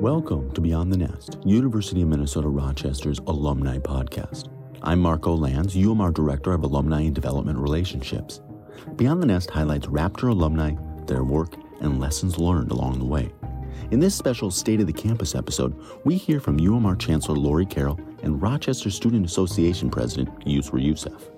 Welcome 0.00 0.52
to 0.52 0.60
Beyond 0.60 0.92
the 0.92 0.96
Nest, 0.96 1.38
University 1.44 2.02
of 2.02 2.08
Minnesota 2.08 2.46
Rochester's 2.48 3.18
alumni 3.26 3.78
podcast. 3.78 4.48
I'm 4.82 5.00
Marco 5.00 5.34
Lands, 5.34 5.74
UMR 5.74 6.14
Director 6.14 6.52
of 6.52 6.62
Alumni 6.62 7.00
and 7.00 7.14
Development 7.16 7.58
Relationships. 7.58 8.40
Beyond 8.94 9.20
the 9.20 9.26
Nest 9.26 9.50
highlights 9.50 9.88
Raptor 9.88 10.28
alumni, 10.28 10.76
their 11.06 11.24
work, 11.24 11.56
and 11.80 11.98
lessons 11.98 12.38
learned 12.38 12.70
along 12.70 13.00
the 13.00 13.04
way. 13.04 13.32
In 13.90 13.98
this 13.98 14.14
special 14.14 14.52
State 14.52 14.80
of 14.80 14.86
the 14.86 14.92
Campus 14.92 15.34
episode, 15.34 15.74
we 16.04 16.16
hear 16.16 16.38
from 16.38 16.60
UMR 16.60 16.96
Chancellor 16.96 17.34
Lori 17.34 17.66
Carrell 17.66 17.98
and 18.22 18.40
Rochester 18.40 18.90
Student 18.90 19.26
Association 19.26 19.90
President 19.90 20.28
Yusra 20.46 20.80
Youssef. 20.80 21.33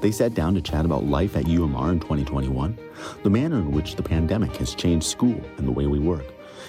They 0.00 0.10
sat 0.10 0.34
down 0.34 0.54
to 0.54 0.60
chat 0.60 0.84
about 0.84 1.04
life 1.04 1.36
at 1.36 1.44
UMR 1.44 1.92
in 1.92 2.00
2021, 2.00 2.78
the 3.22 3.30
manner 3.30 3.56
in 3.56 3.72
which 3.72 3.96
the 3.96 4.02
pandemic 4.02 4.56
has 4.56 4.74
changed 4.74 5.06
school 5.06 5.40
and 5.56 5.66
the 5.66 5.72
way 5.72 5.86
we 5.86 5.98
work, 5.98 6.26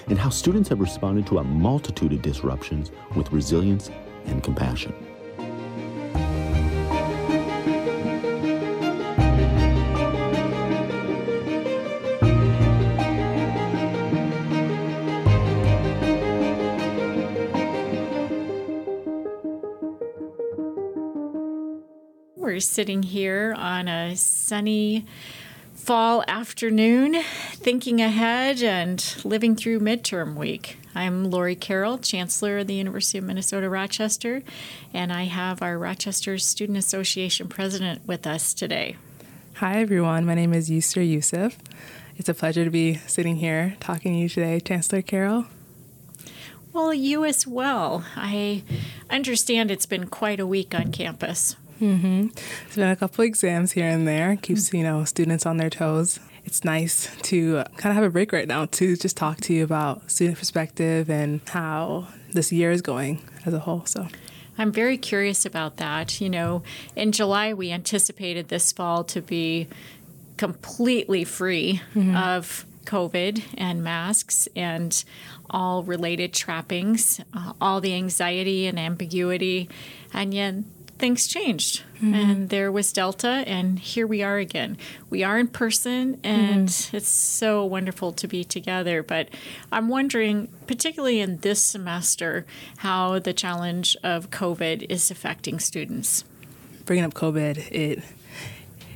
and 0.08 0.17
how 0.17 0.30
students 0.30 0.70
have 0.70 0.80
responded 0.80 1.27
to 1.27 1.40
a 1.40 1.44
multitude 1.44 2.14
of 2.14 2.22
disruptions 2.22 2.91
with 3.16 3.31
resilience 3.31 3.90
and 4.26 4.44
compassion. 4.44 5.09
Sitting 22.80 23.04
here 23.04 23.54
on 23.58 23.90
a 23.90 24.16
sunny 24.16 25.06
fall 25.74 26.24
afternoon, 26.30 27.22
thinking 27.52 28.00
ahead 28.00 28.64
and 28.64 29.17
living 29.26 29.58
through 29.58 29.81
midterm 29.81 30.36
week. 30.36 30.78
I'm 30.95 31.30
Lori 31.30 31.58
Carrell, 31.58 32.02
Chancellor 32.02 32.59
of 32.59 32.68
the 32.68 32.76
University 32.76 33.18
of 33.18 33.26
Minnesota 33.26 33.70
Rochester, 33.70 34.44
and 34.94 35.12
I 35.12 35.23
have 35.23 35.62
our 35.62 35.78
Rochester 35.78 36.38
Student 36.38 36.78
Association 36.78 37.50
President 37.50 38.08
with 38.08 38.26
us 38.26 38.53
today. 38.53 38.96
Hi, 39.56 39.81
everyone. 39.81 40.25
My 40.25 40.36
name 40.36 40.53
is 40.53 40.70
Yusra 40.70 41.06
Youssef. 41.06 41.58
It's 42.16 42.30
a 42.30 42.34
pleasure 42.34 42.64
to 42.64 42.72
be 42.72 42.96
sitting 43.08 43.36
here 43.36 43.75
talking 43.81 44.14
to 44.14 44.20
you 44.20 44.30
today, 44.30 44.62
Chancellor 44.62 45.02
Carrell. 45.02 45.48
Well, 46.72 46.94
you 46.94 47.25
as 47.25 47.46
well. 47.46 48.06
I 48.16 48.64
understand 49.09 49.70
it's 49.70 49.86
been 49.86 50.08
quite 50.08 50.40
a 50.40 50.48
week 50.48 50.73
on 50.73 50.94
campus. 50.94 51.58
Mm-hmm. 51.80 52.27
There's 52.27 52.75
been 52.75 52.89
a 52.89 52.95
couple 52.95 53.23
exams 53.23 53.73
here 53.73 53.88
and 53.88 54.08
there. 54.08 54.35
Keeps 54.35 54.73
you 54.73 54.83
know 54.83 55.03
students 55.05 55.45
on 55.45 55.58
their 55.58 55.69
toes. 55.69 56.19
It's 56.45 56.63
nice 56.63 57.16
to 57.23 57.63
kind 57.77 57.91
of 57.91 57.95
have 57.95 58.03
a 58.03 58.09
break 58.09 58.31
right 58.31 58.47
now 58.47 58.66
to 58.66 58.95
just 58.95 59.16
talk 59.16 59.38
to 59.41 59.53
you 59.53 59.63
about 59.63 60.09
student 60.09 60.38
perspective 60.38 61.09
and 61.09 61.41
how 61.50 62.07
this 62.31 62.52
year 62.52 62.72
is 62.72 62.81
going 62.81 63.22
as 63.45 63.53
a 63.53 63.59
whole. 63.59 63.85
So. 63.85 64.07
I'm 64.57 64.73
very 64.73 64.97
curious 64.97 65.45
about 65.45 65.77
that. 65.77 66.19
You 66.19 66.30
know, 66.30 66.63
in 66.95 67.13
July, 67.13 67.53
we 67.53 67.72
anticipated 67.72 68.50
this 68.50 68.73
fall 68.73 69.05
to 69.05 69.22
be 69.22 69.67
completely 70.35 71.23
free 71.23 71.81
mm-hmm. 71.94 72.16
of 72.16 72.66
COVID 72.85 73.41
and 73.57 73.83
masks 73.83 74.47
and 74.55 75.03
all 75.50 75.83
related 75.83 76.33
trappings, 76.33 77.22
uh, 77.33 77.53
all 77.61 77.80
the 77.80 77.94
anxiety 77.94 78.67
and 78.67 78.80
ambiguity. 78.80 79.69
And 80.13 80.33
yet, 80.33 80.55
things 81.00 81.28
changed 81.28 81.83
mm-hmm. 81.95 82.14
and 82.14 82.50
there 82.50 82.72
was 82.72 82.92
delta 82.92 83.44
and 83.47 83.80
here 83.80 84.05
we 84.05 84.22
are 84.22 84.38
again 84.38 84.78
we 85.09 85.23
are 85.23 85.39
in 85.39 85.47
person 85.47 86.19
and 86.23 86.67
mm-hmm. 86.67 86.97
it's 86.97 87.08
so 87.08 87.64
wonderful 87.66 88.11
to 88.11 88.28
be 88.28 88.44
together 88.44 89.02
but 89.02 89.30
i'm 89.72 89.88
wondering 89.88 90.47
particularly 90.67 91.19
in 91.19 91.38
this 91.38 91.63
semester 91.63 92.46
how 92.78 93.18
the 93.18 93.34
challenge 93.34 93.96
of 94.03 94.29
covid 94.29 94.85
is 94.90 95.09
affecting 95.09 95.57
students 95.59 96.25
bringing 96.85 97.06
up 97.06 97.13
covid 97.13 97.57
it 97.72 98.03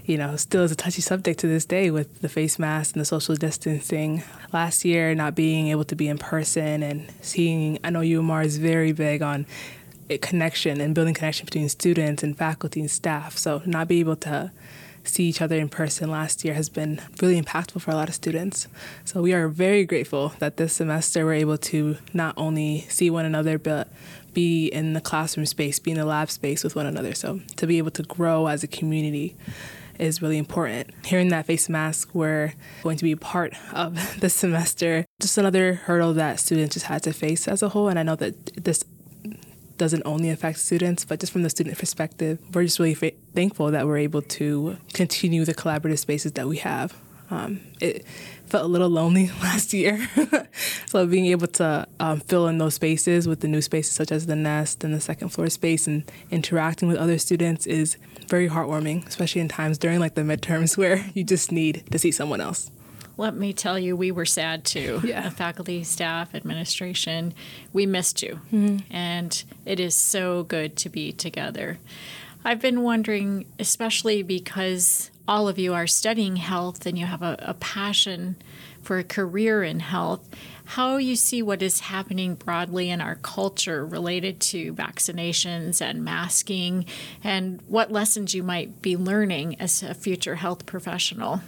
you 0.05 0.17
know, 0.17 0.35
still 0.35 0.63
is 0.63 0.71
a 0.71 0.75
touchy 0.75 1.01
subject 1.01 1.39
to 1.39 1.47
this 1.47 1.65
day 1.65 1.89
with 1.89 2.21
the 2.21 2.27
face 2.27 2.59
mask 2.59 2.95
and 2.95 3.01
the 3.01 3.05
social 3.05 3.35
distancing. 3.35 4.23
Last 4.51 4.83
year, 4.83 5.15
not 5.15 5.33
being 5.33 5.69
able 5.69 5.85
to 5.85 5.95
be 5.95 6.07
in 6.07 6.17
person 6.17 6.83
and 6.83 7.09
seeing, 7.21 7.79
I 7.83 7.89
know 7.89 8.01
UMR 8.01 8.43
is 8.43 8.57
very 8.57 8.91
big 8.91 9.21
on 9.21 9.45
connection 10.21 10.81
and 10.81 10.93
building 10.93 11.13
connection 11.13 11.45
between 11.45 11.69
students 11.69 12.23
and 12.23 12.37
faculty 12.37 12.79
and 12.79 12.91
staff. 12.91 13.37
So 13.37 13.61
not 13.65 13.87
be 13.87 13.99
able 13.99 14.15
to 14.17 14.51
see 15.03 15.25
each 15.25 15.41
other 15.41 15.57
in 15.57 15.69
person 15.69 16.09
last 16.09 16.45
year 16.45 16.53
has 16.53 16.69
been 16.69 17.01
really 17.21 17.41
impactful 17.41 17.81
for 17.81 17.91
a 17.91 17.95
lot 17.95 18.09
of 18.09 18.15
students. 18.15 18.67
So 19.05 19.21
we 19.21 19.33
are 19.33 19.47
very 19.47 19.85
grateful 19.85 20.33
that 20.39 20.57
this 20.57 20.73
semester 20.73 21.25
we're 21.25 21.33
able 21.33 21.57
to 21.57 21.97
not 22.13 22.33
only 22.37 22.81
see 22.89 23.09
one 23.09 23.25
another 23.25 23.57
but 23.57 23.89
be 24.33 24.67
in 24.67 24.93
the 24.93 25.01
classroom 25.01 25.45
space, 25.45 25.77
be 25.79 25.91
in 25.91 25.97
the 25.97 26.05
lab 26.05 26.29
space 26.29 26.63
with 26.63 26.75
one 26.75 26.85
another. 26.85 27.13
So 27.13 27.41
to 27.57 27.67
be 27.67 27.77
able 27.77 27.91
to 27.91 28.03
grow 28.03 28.47
as 28.47 28.63
a 28.63 28.67
community 28.67 29.35
is 29.99 30.21
really 30.21 30.37
important. 30.37 30.89
Hearing 31.05 31.29
that 31.29 31.45
face 31.45 31.69
mask 31.69 32.09
we're 32.13 32.53
going 32.81 32.97
to 32.97 33.03
be 33.03 33.15
part 33.15 33.53
of 33.73 34.19
this 34.19 34.33
semester, 34.33 35.05
just 35.21 35.37
another 35.37 35.73
hurdle 35.73 36.13
that 36.13 36.39
students 36.39 36.73
just 36.73 36.87
had 36.87 37.03
to 37.03 37.13
face 37.13 37.47
as 37.47 37.61
a 37.61 37.69
whole. 37.69 37.89
And 37.89 37.99
I 37.99 38.03
know 38.03 38.15
that 38.15 38.63
this 38.63 38.83
doesn't 39.83 40.03
only 40.05 40.29
affect 40.29 40.59
students, 40.59 41.03
but 41.03 41.19
just 41.19 41.33
from 41.33 41.43
the 41.43 41.49
student 41.49 41.77
perspective, 41.77 42.39
we're 42.53 42.63
just 42.63 42.79
really 42.79 42.93
fa- 42.93 43.11
thankful 43.35 43.69
that 43.69 43.85
we're 43.85 43.97
able 43.97 44.21
to 44.21 44.77
continue 44.93 45.43
the 45.43 45.53
collaborative 45.53 45.99
spaces 45.99 46.31
that 46.31 46.47
we 46.47 46.55
have. 46.55 46.95
Um, 47.29 47.59
it 47.81 48.05
felt 48.45 48.63
a 48.63 48.67
little 48.67 48.87
lonely 48.87 49.29
last 49.41 49.73
year, 49.73 50.07
so 50.85 51.05
being 51.05 51.25
able 51.25 51.47
to 51.47 51.85
um, 51.99 52.21
fill 52.21 52.47
in 52.47 52.59
those 52.59 52.75
spaces 52.75 53.27
with 53.27 53.41
the 53.41 53.49
new 53.49 53.61
spaces 53.61 53.91
such 53.93 54.09
as 54.09 54.25
the 54.25 54.37
nest 54.37 54.85
and 54.85 54.93
the 54.93 55.01
second 55.01 55.29
floor 55.29 55.49
space 55.49 55.85
and 55.85 56.09
interacting 56.31 56.87
with 56.87 56.95
other 56.95 57.17
students 57.17 57.67
is 57.67 57.97
very 58.29 58.47
heartwarming, 58.47 59.05
especially 59.05 59.41
in 59.41 59.49
times 59.49 59.77
during 59.77 59.99
like 59.99 60.15
the 60.15 60.21
midterms 60.21 60.77
where 60.81 61.05
you 61.13 61.25
just 61.25 61.51
need 61.51 61.83
to 61.91 61.99
see 61.99 62.11
someone 62.11 62.39
else 62.39 62.71
let 63.17 63.35
me 63.35 63.53
tell 63.53 63.77
you, 63.77 63.95
we 63.95 64.11
were 64.11 64.25
sad 64.25 64.63
too. 64.65 65.01
Yeah. 65.13 65.29
faculty, 65.29 65.83
staff, 65.83 66.33
administration, 66.33 67.33
we 67.71 67.85
missed 67.85 68.21
you. 68.23 68.39
Mm-hmm. 68.51 68.77
And 68.93 69.43
it 69.65 69.79
is 69.79 69.95
so 69.95 70.43
good 70.43 70.75
to 70.77 70.89
be 70.89 71.11
together. 71.11 71.77
I've 72.45 72.61
been 72.61 72.81
wondering, 72.81 73.45
especially 73.59 74.23
because 74.23 75.11
all 75.27 75.47
of 75.47 75.57
you 75.59 75.73
are 75.73 75.87
studying 75.87 76.37
health 76.37 76.85
and 76.85 76.97
you 76.97 77.05
have 77.05 77.21
a, 77.21 77.37
a 77.39 77.53
passion 77.53 78.35
for 78.81 78.97
a 78.97 79.03
career 79.03 79.63
in 79.63 79.79
health, 79.79 80.27
how 80.65 80.97
you 80.97 81.15
see 81.15 81.41
what 81.41 81.61
is 81.61 81.81
happening 81.81 82.35
broadly 82.35 82.89
in 82.89 82.99
our 82.99 83.15
culture 83.15 83.85
related 83.85 84.39
to 84.39 84.73
vaccinations 84.73 85.81
and 85.81 86.03
masking, 86.03 86.85
and 87.23 87.61
what 87.67 87.91
lessons 87.91 88.33
you 88.33 88.43
might 88.43 88.81
be 88.81 88.97
learning 88.97 89.59
as 89.59 89.81
a 89.83 89.93
future 89.93 90.35
health 90.35 90.65
professional. 90.65 91.41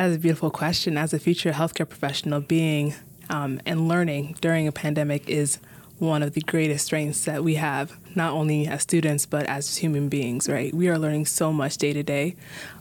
That's 0.00 0.16
a 0.16 0.18
beautiful 0.18 0.50
question. 0.50 0.96
As 0.96 1.12
a 1.12 1.18
future 1.18 1.52
healthcare 1.52 1.86
professional, 1.86 2.40
being 2.40 2.94
um, 3.28 3.60
and 3.66 3.86
learning 3.86 4.38
during 4.40 4.66
a 4.66 4.72
pandemic 4.72 5.28
is 5.28 5.58
one 5.98 6.22
of 6.22 6.32
the 6.32 6.40
greatest 6.40 6.86
strengths 6.86 7.26
that 7.26 7.44
we 7.44 7.56
have, 7.56 7.98
not 8.16 8.32
only 8.32 8.66
as 8.66 8.80
students, 8.80 9.26
but 9.26 9.44
as 9.44 9.76
human 9.76 10.08
beings, 10.08 10.48
right? 10.48 10.72
We 10.72 10.88
are 10.88 10.98
learning 10.98 11.26
so 11.26 11.52
much 11.52 11.76
day 11.76 11.92
to 11.92 12.02
day 12.02 12.34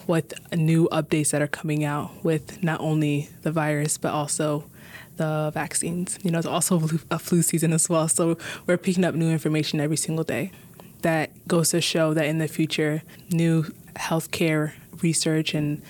with 0.08 0.34
new 0.56 0.88
updates 0.94 1.32
that 1.32 1.42
are 1.42 1.48
coming 1.48 1.84
out 1.84 2.24
with 2.24 2.64
not 2.64 2.80
only 2.80 3.28
the 3.42 3.52
virus, 3.52 3.98
but 3.98 4.14
also 4.14 4.64
the 5.18 5.52
vaccines. 5.54 6.18
You 6.24 6.32
know, 6.32 6.38
it's 6.38 6.48
also 6.48 6.82
a 7.12 7.20
flu 7.20 7.42
season 7.42 7.74
as 7.74 7.90
well. 7.90 8.08
So 8.08 8.38
we're 8.66 8.78
picking 8.78 9.04
up 9.04 9.14
new 9.14 9.30
information 9.30 9.82
every 9.82 9.98
single 9.98 10.24
day. 10.24 10.54
That 11.02 11.32
goes 11.50 11.72
to 11.72 11.82
show 11.82 12.14
that 12.14 12.28
in 12.28 12.38
the 12.38 12.48
future, 12.48 13.04
new 13.30 13.64
healthcare 13.98 14.72
research 15.02 15.54
and 15.54 15.82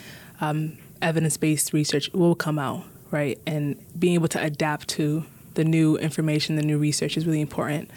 um, 0.42 0.80
evidence 1.02 1.38
based 1.38 1.74
research 1.74 2.12
will 2.14 2.36
come 2.36 2.60
out, 2.60 2.84
right? 3.12 3.40
And 3.46 3.84
being 3.98 4.14
able 4.16 4.28
to 4.30 4.44
adapt 4.44 4.88
to 4.90 5.26
the 5.56 5.64
new 5.64 5.98
information, 5.98 6.56
the 6.56 6.62
new 6.62 6.78
research 6.78 7.18
is 7.18 7.26
really 7.26 7.42
important. 7.42 7.90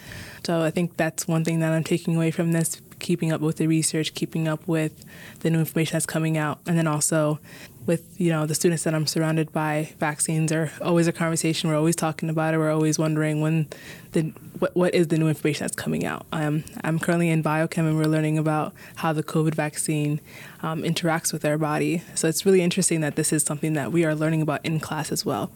So 0.45 0.63
I 0.63 0.71
think 0.71 0.97
that's 0.97 1.29
one 1.29 1.45
thing 1.45 1.61
that 1.61 1.73
I'm 1.73 1.85
taking 1.85 2.17
away 2.17 2.31
from 2.31 2.53
this 2.53 2.81
keeping 3.03 3.33
up 3.33 3.43
with 3.43 3.59
the 3.59 3.67
research, 3.67 4.15
keeping 4.15 4.49
up 4.49 4.67
with 4.67 5.05
the 5.41 5.51
new 5.51 5.59
information 5.59 5.95
that's 5.95 6.07
coming 6.07 6.39
out, 6.39 6.61
and 6.67 6.79
then 6.79 6.87
also 6.87 7.39
with 7.85 8.19
you 8.21 8.31
know 8.31 8.47
the 8.47 8.55
students 8.55 8.85
that 8.85 8.95
I'm 8.95 9.07
surrounded 9.07 9.53
by, 9.53 9.93
vaccines 9.99 10.53
are 10.53 10.71
always 10.81 11.07
a 11.07 11.13
conversation. 11.13 11.69
We're 11.69 11.77
always 11.77 11.97
talking 11.97 12.31
about 12.31 12.55
it. 12.55 12.59
We're 12.59 12.73
always 12.73 12.99
wondering 12.99 13.41
when 13.41 13.67
the 14.13 14.33
what, 14.59 14.75
what 14.75 14.95
is 14.95 15.09
the 15.09 15.19
new 15.19 15.29
information 15.29 15.65
that's 15.65 15.77
coming 15.77 16.07
out. 16.07 16.25
Um, 16.33 16.65
I'm 16.83 16.99
currently 16.99 17.29
in 17.29 17.43
biochem, 17.43 17.89
and 17.89 17.97
we're 17.97 18.05
learning 18.05 18.39
about 18.39 18.73
how 18.97 19.13
the 19.13 19.23
COVID 19.23 19.55
vaccine 19.55 20.21
um, 20.63 20.83
interacts 20.83 21.33
with 21.33 21.45
our 21.45 21.59
body. 21.59 22.03
So 22.15 22.29
it's 22.29 22.47
really 22.47 22.63
interesting 22.63 23.01
that 23.01 23.17
this 23.17 23.33
is 23.33 23.43
something 23.43 23.75
that 23.75 23.93
we 23.93 24.05
are 24.05 24.15
learning 24.15 24.43
about 24.43 24.65
in 24.65 24.81
class 24.81 25.11
as 25.13 25.27
well. 25.27 25.51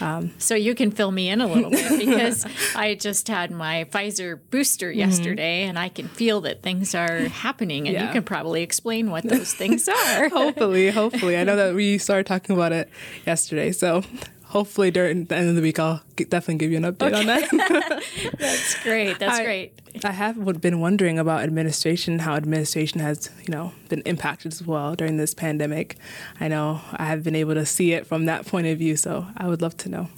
Um, 0.00 0.32
so 0.38 0.54
you 0.54 0.74
can 0.74 0.90
fill 0.90 1.10
me 1.10 1.28
in 1.28 1.40
a 1.40 1.46
little 1.46 1.70
bit 1.70 1.98
because 1.98 2.46
I 2.74 2.94
just 2.94 3.28
had 3.28 3.50
my 3.50 3.84
Pfizer 3.90 4.38
booster 4.50 4.90
mm-hmm. 4.90 4.98
yesterday 4.98 5.64
and 5.64 5.78
I 5.78 5.88
can 5.88 6.08
feel 6.08 6.40
that 6.42 6.62
things 6.62 6.94
are 6.94 7.22
happening 7.28 7.88
and 7.88 7.94
yeah. 7.94 8.06
you 8.06 8.12
can 8.12 8.22
probably 8.22 8.62
explain 8.62 9.10
what 9.10 9.24
those 9.24 9.52
things 9.52 9.88
are. 9.88 10.28
hopefully, 10.28 10.90
hopefully. 10.90 11.36
I 11.36 11.44
know 11.44 11.56
that 11.56 11.74
we 11.74 11.98
started 11.98 12.26
talking 12.26 12.54
about 12.54 12.72
it 12.72 12.88
yesterday. 13.26 13.72
So 13.72 14.02
hopefully 14.48 14.90
during 14.90 15.26
the 15.26 15.36
end 15.36 15.48
of 15.48 15.54
the 15.54 15.62
week, 15.62 15.78
I'll 15.78 16.02
definitely 16.16 16.56
give 16.56 16.70
you 16.70 16.78
an 16.78 16.84
update 16.84 17.12
okay. 17.12 17.20
on 17.20 17.26
that. 17.26 18.02
That's 18.38 18.82
great. 18.82 19.18
That's 19.18 19.38
I, 19.38 19.44
great. 19.44 19.80
I 20.04 20.12
have 20.12 20.60
been 20.60 20.80
wondering 20.80 21.18
about 21.18 21.42
administration, 21.42 22.20
how 22.20 22.34
administration 22.34 23.00
has, 23.00 23.30
you 23.46 23.52
know, 23.52 23.72
been 23.88 24.02
impacted 24.02 24.52
as 24.52 24.62
well 24.64 24.94
during 24.94 25.16
this 25.16 25.34
pandemic. 25.34 25.96
I 26.40 26.48
know 26.48 26.80
I 26.92 27.06
have 27.06 27.22
been 27.22 27.36
able 27.36 27.54
to 27.54 27.66
see 27.66 27.92
it 27.92 28.06
from 28.06 28.26
that 28.26 28.46
point 28.46 28.66
of 28.66 28.78
view, 28.78 28.96
so 28.96 29.26
I 29.36 29.48
would 29.48 29.62
love 29.62 29.76
to 29.78 29.88
know. 29.88 30.08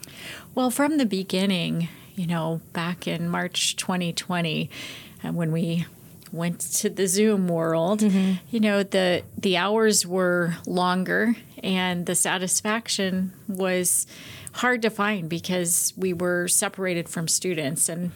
Well, 0.54 0.70
from 0.70 0.98
the 0.98 1.06
beginning, 1.06 1.88
you 2.14 2.26
know, 2.26 2.60
back 2.72 3.06
in 3.06 3.28
March 3.28 3.76
2020, 3.76 4.70
uh, 5.24 5.32
when 5.32 5.52
we 5.52 5.86
went 6.32 6.60
to 6.60 6.90
the 6.90 7.06
Zoom 7.06 7.48
world, 7.48 8.00
mm-hmm. 8.00 8.34
you 8.50 8.60
know, 8.60 8.82
the 8.82 9.22
the 9.36 9.56
hours 9.56 10.06
were 10.06 10.56
longer 10.66 11.36
and 11.62 12.06
the 12.06 12.14
satisfaction 12.14 13.32
was 13.48 14.06
hard 14.52 14.82
to 14.82 14.90
find 14.90 15.28
because 15.28 15.92
we 15.96 16.12
were 16.12 16.48
separated 16.48 17.08
from 17.08 17.28
students 17.28 17.88
and 17.88 18.10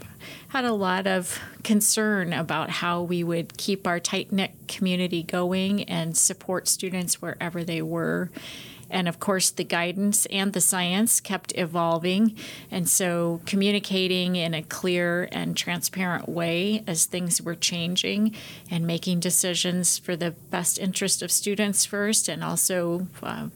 had 0.49 0.65
a 0.65 0.73
lot 0.73 1.07
of 1.07 1.41
concern 1.63 2.33
about 2.33 2.71
how 2.71 3.03
we 3.03 3.23
would 3.23 3.57
keep 3.57 3.87
our 3.87 4.01
tight 4.01 4.33
knit 4.33 4.53
community 4.67 5.23
going 5.23 5.85
and 5.85 6.17
support 6.17 6.67
students 6.67 7.23
wherever 7.23 7.63
they 7.63 7.83
were. 7.83 8.31
And 8.91 9.09
of 9.09 9.19
course, 9.19 9.51
the 9.51 9.65
guidance 9.65 10.27
and 10.27 10.53
the 10.53 10.61
science 10.61 11.21
kept 11.21 11.57
evolving. 11.57 12.37
And 12.71 12.89
so, 12.89 13.41
communicating 13.47 14.37
in 14.37 14.55
a 14.55 14.63
clear 14.63 15.29
and 15.33 15.57
transparent 15.57 16.29
way 16.29 16.85
as 16.87 17.07
things 17.07 17.41
were 17.43 17.55
changing 17.55 18.35
and 18.71 18.87
making 18.87 19.21
decisions 19.21 19.99
for 19.99 20.17
the 20.17 20.33
best 20.51 20.79
interest 20.79 21.23
of 21.23 21.33
students 21.33 21.85
first, 21.85 22.29
and 22.29 22.45
also 22.45 23.09
uh, 23.23 23.49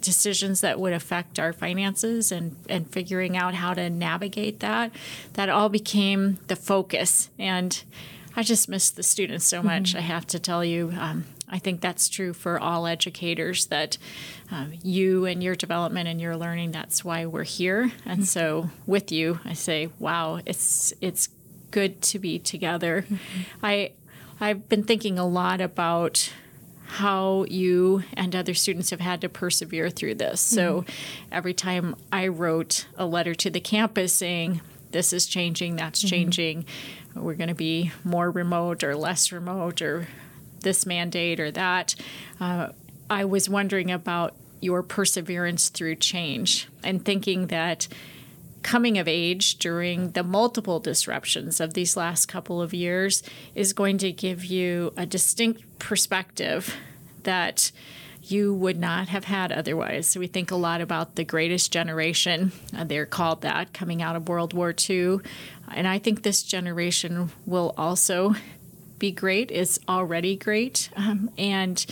decisions 0.00 0.60
that 0.60 0.78
would 0.78 0.92
affect 0.92 1.38
our 1.38 1.52
finances 1.52 2.30
and, 2.32 2.56
and 2.68 2.90
figuring 2.90 3.36
out 3.36 3.54
how 3.54 3.74
to 3.74 3.90
navigate 3.90 4.60
that, 4.60 4.92
that 5.34 5.48
all 5.48 5.68
became 5.68 6.38
the 6.46 6.56
focus. 6.56 7.30
And 7.38 7.82
I 8.36 8.42
just 8.42 8.68
miss 8.68 8.90
the 8.90 9.02
students 9.02 9.44
so 9.44 9.62
much, 9.62 9.90
mm-hmm. 9.90 9.98
I 9.98 10.02
have 10.02 10.26
to 10.28 10.38
tell 10.38 10.64
you. 10.64 10.92
Um, 10.98 11.24
I 11.50 11.58
think 11.58 11.80
that's 11.80 12.08
true 12.08 12.32
for 12.32 12.58
all 12.58 12.86
educators 12.86 13.66
that 13.66 13.98
um, 14.50 14.74
you 14.82 15.24
and 15.24 15.42
your 15.42 15.54
development 15.54 16.08
and 16.08 16.20
your 16.20 16.36
learning, 16.36 16.72
that's 16.72 17.04
why 17.04 17.26
we're 17.26 17.44
here. 17.44 17.92
And 18.04 18.26
so 18.26 18.70
with 18.86 19.10
you, 19.12 19.40
I 19.44 19.54
say, 19.54 19.88
wow, 19.98 20.40
it's 20.44 20.92
it's 21.00 21.28
good 21.70 22.00
to 22.02 22.18
be 22.18 22.38
together. 22.38 23.02
Mm-hmm. 23.02 23.42
I 23.62 23.92
I've 24.40 24.68
been 24.68 24.84
thinking 24.84 25.18
a 25.18 25.26
lot 25.26 25.60
about 25.60 26.32
how 26.88 27.44
you 27.44 28.02
and 28.14 28.34
other 28.34 28.54
students 28.54 28.90
have 28.90 29.00
had 29.00 29.20
to 29.20 29.28
persevere 29.28 29.90
through 29.90 30.14
this. 30.14 30.44
Mm-hmm. 30.46 30.54
So 30.54 30.84
every 31.30 31.52
time 31.52 31.96
I 32.10 32.28
wrote 32.28 32.86
a 32.96 33.04
letter 33.04 33.34
to 33.34 33.50
the 33.50 33.60
campus 33.60 34.12
saying, 34.12 34.62
this 34.90 35.12
is 35.12 35.26
changing, 35.26 35.76
that's 35.76 36.00
mm-hmm. 36.00 36.08
changing, 36.08 36.64
we're 37.14 37.34
going 37.34 37.48
to 37.48 37.54
be 37.54 37.92
more 38.04 38.30
remote 38.30 38.82
or 38.82 38.96
less 38.96 39.32
remote 39.32 39.82
or 39.82 40.08
this 40.60 40.86
mandate 40.86 41.40
or 41.40 41.50
that. 41.50 41.94
Uh, 42.40 42.68
I 43.10 43.24
was 43.24 43.48
wondering 43.48 43.90
about 43.90 44.34
your 44.60 44.82
perseverance 44.82 45.68
through 45.68 45.96
change 45.96 46.68
and 46.82 47.04
thinking 47.04 47.46
that 47.46 47.88
coming 48.62 48.98
of 48.98 49.06
age 49.06 49.56
during 49.56 50.10
the 50.10 50.22
multiple 50.22 50.80
disruptions 50.80 51.60
of 51.60 51.74
these 51.74 51.96
last 51.96 52.26
couple 52.26 52.60
of 52.60 52.74
years 52.74 53.22
is 53.54 53.72
going 53.72 53.98
to 53.98 54.12
give 54.12 54.44
you 54.44 54.92
a 54.96 55.06
distinct 55.06 55.78
perspective 55.78 56.76
that 57.22 57.70
you 58.22 58.52
would 58.52 58.78
not 58.78 59.08
have 59.08 59.24
had 59.24 59.52
otherwise. 59.52 60.06
So 60.06 60.20
we 60.20 60.26
think 60.26 60.50
a 60.50 60.56
lot 60.56 60.80
about 60.80 61.14
the 61.14 61.24
greatest 61.24 61.72
generation. 61.72 62.52
Uh, 62.76 62.84
they're 62.84 63.06
called 63.06 63.40
that 63.42 63.72
coming 63.72 64.02
out 64.02 64.16
of 64.16 64.28
World 64.28 64.52
War 64.52 64.74
II. 64.88 65.20
And 65.72 65.88
I 65.88 65.98
think 65.98 66.22
this 66.22 66.42
generation 66.42 67.30
will 67.46 67.74
also 67.78 68.34
be 68.98 69.12
great, 69.12 69.50
is 69.50 69.78
already 69.88 70.36
great, 70.36 70.90
um, 70.96 71.30
and 71.38 71.84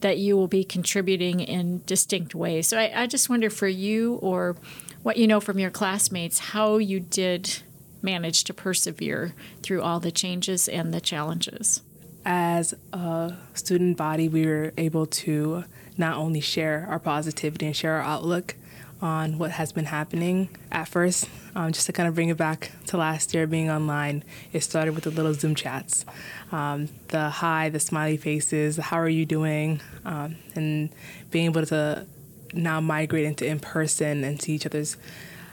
that 0.00 0.18
you 0.18 0.36
will 0.36 0.48
be 0.48 0.64
contributing 0.64 1.40
in 1.40 1.82
distinct 1.86 2.34
ways. 2.34 2.68
So 2.68 2.78
I, 2.78 3.02
I 3.02 3.06
just 3.06 3.28
wonder 3.30 3.50
for 3.50 3.68
you 3.68 4.14
or 4.16 4.56
what 5.02 5.16
you 5.16 5.26
know 5.26 5.40
from 5.40 5.58
your 5.58 5.70
classmates, 5.70 6.38
how 6.38 6.78
you 6.78 7.00
did 7.00 7.62
manage 8.02 8.44
to 8.44 8.54
persevere 8.54 9.34
through 9.62 9.82
all 9.82 10.00
the 10.00 10.12
changes 10.12 10.68
and 10.68 10.92
the 10.92 11.00
challenges. 11.00 11.82
As 12.26 12.74
a 12.92 13.34
student 13.54 13.96
body, 13.96 14.28
we 14.28 14.46
were 14.46 14.72
able 14.76 15.06
to 15.06 15.64
not 15.96 16.16
only 16.16 16.40
share 16.40 16.86
our 16.88 16.98
positivity 16.98 17.66
and 17.66 17.76
share 17.76 17.94
our 17.94 18.02
outlook, 18.02 18.56
on 19.04 19.36
what 19.36 19.50
has 19.50 19.70
been 19.70 19.84
happening 19.84 20.48
at 20.72 20.88
first. 20.88 21.28
Um, 21.54 21.72
just 21.72 21.84
to 21.86 21.92
kind 21.92 22.08
of 22.08 22.14
bring 22.14 22.30
it 22.30 22.38
back 22.38 22.72
to 22.86 22.96
last 22.96 23.34
year 23.34 23.46
being 23.46 23.70
online, 23.70 24.24
it 24.52 24.62
started 24.62 24.94
with 24.94 25.04
the 25.04 25.10
little 25.10 25.34
Zoom 25.34 25.54
chats. 25.54 26.06
Um, 26.50 26.88
the 27.08 27.28
hi, 27.28 27.68
the 27.68 27.78
smiley 27.78 28.16
faces, 28.16 28.78
how 28.78 28.96
are 28.96 29.08
you 29.08 29.26
doing? 29.26 29.82
Um, 30.06 30.36
and 30.54 30.88
being 31.30 31.44
able 31.44 31.66
to 31.66 32.06
now 32.54 32.80
migrate 32.80 33.26
into 33.26 33.46
in 33.46 33.60
person 33.60 34.24
and 34.24 34.40
see 34.40 34.54
each 34.54 34.64
other's 34.64 34.96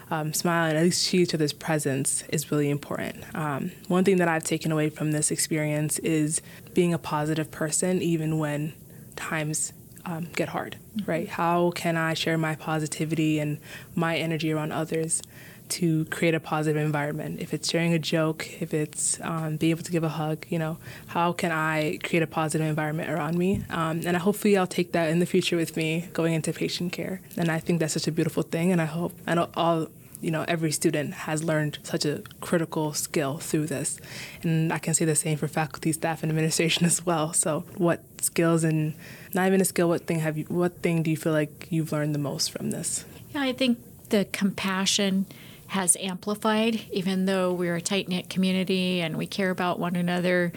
um, 0.10 0.34
smile 0.34 0.70
and 0.70 0.78
at 0.78 0.84
least 0.84 1.04
see 1.04 1.18
each 1.18 1.34
other's 1.34 1.54
presence 1.54 2.24
is 2.30 2.52
really 2.52 2.70
important. 2.70 3.24
Um, 3.36 3.72
one 3.90 4.06
thing 4.06 4.18
that 4.18 4.30
I've 4.30 4.46
taken 4.46 4.72
away 4.72 4.90
from 4.90 5.12
this 5.12 5.30
experience 5.30 6.00
is 6.00 6.42
being 6.74 6.94
a 6.94 6.98
positive 6.98 7.52
person, 7.52 8.02
even 8.02 8.38
when 8.38 8.74
times 9.18 9.74
um, 10.06 10.28
get 10.36 10.50
hard, 10.50 10.78
right? 11.06 11.28
How 11.28 11.72
can 11.72 11.98
I 11.98 12.14
share 12.14 12.38
my 12.38 12.56
positivity 12.56 13.40
and 13.40 13.60
my 13.96 14.18
energy 14.18 14.52
around 14.52 14.72
others 14.72 15.22
to 15.70 16.06
create 16.06 16.34
a 16.34 16.40
positive 16.40 16.82
environment? 16.82 17.40
If 17.40 17.54
it's 17.54 17.70
sharing 17.70 17.94
a 17.94 18.00
joke, 18.00 18.62
if 18.62 18.74
it's 18.74 19.20
um, 19.22 19.58
being 19.58 19.72
able 19.72 19.84
to 19.84 19.92
give 19.92 20.04
a 20.04 20.10
hug, 20.10 20.46
you 20.50 20.60
know, 20.60 20.78
how 21.08 21.32
can 21.32 21.52
I 21.52 22.00
create 22.04 22.24
a 22.24 22.28
positive 22.28 22.68
environment 22.68 23.10
around 23.10 23.38
me? 23.38 23.64
Um, 23.70 24.02
and 24.06 24.16
I, 24.16 24.20
hopefully 24.20 24.58
I'll 24.58 24.68
take 24.68 24.92
that 24.92 25.10
in 25.10 25.20
the 25.20 25.26
future 25.26 25.58
with 25.58 25.78
me 25.78 26.10
going 26.14 26.34
into 26.34 26.52
patient 26.54 26.92
care. 26.92 27.22
And 27.38 27.50
I 27.50 27.60
think 27.60 27.80
that's 27.80 27.94
such 27.94 28.08
a 28.08 28.12
beautiful 28.12 28.44
thing. 28.44 28.72
And 28.72 28.82
I 28.82 28.86
hope, 28.86 29.14
know 29.36 29.50
all 29.56 29.88
you 30.22 30.32
know 30.32 30.46
every 30.48 30.72
student 30.72 31.14
has 31.14 31.44
learned 31.44 31.80
such 31.84 32.06
a 32.06 32.24
critical 32.40 32.94
skill 32.94 33.38
through 33.38 33.68
this. 33.68 34.00
And 34.44 34.72
i 34.72 34.78
can 34.78 34.94
say 34.94 35.06
the 35.06 35.16
same 35.16 35.38
for 35.38 35.48
faculty 35.48 35.92
staff 35.92 36.24
and 36.24 36.32
administration 36.32 36.86
as 36.92 37.06
well. 37.06 37.34
So 37.34 37.66
what 37.78 38.04
skills 38.22 38.64
and 38.64 38.94
not 39.34 39.48
even 39.48 39.62
a 39.62 39.66
skill 39.66 39.90
what 39.90 40.06
thing 40.08 40.20
have 40.20 40.38
you 40.38 40.46
what 40.46 40.82
thing 40.82 41.04
do 41.04 41.12
you 41.12 41.18
feel 41.18 41.34
like 41.34 41.68
you've 41.70 41.92
learned 41.92 42.16
the 42.16 42.20
most 42.20 42.52
from 42.52 42.72
this? 42.72 43.06
Yeah 43.34 43.42
i 43.42 43.54
think 43.54 43.80
the 44.10 44.26
compassion 44.32 45.26
has 45.68 45.96
amplified 46.02 46.82
even 46.92 47.26
though 47.26 47.54
we're 47.54 47.78
a 47.78 47.82
tight-knit 47.82 48.30
community 48.30 49.00
and 49.00 49.18
we 49.18 49.26
care 49.26 49.50
about 49.50 49.80
one 49.80 49.96
another 49.96 50.52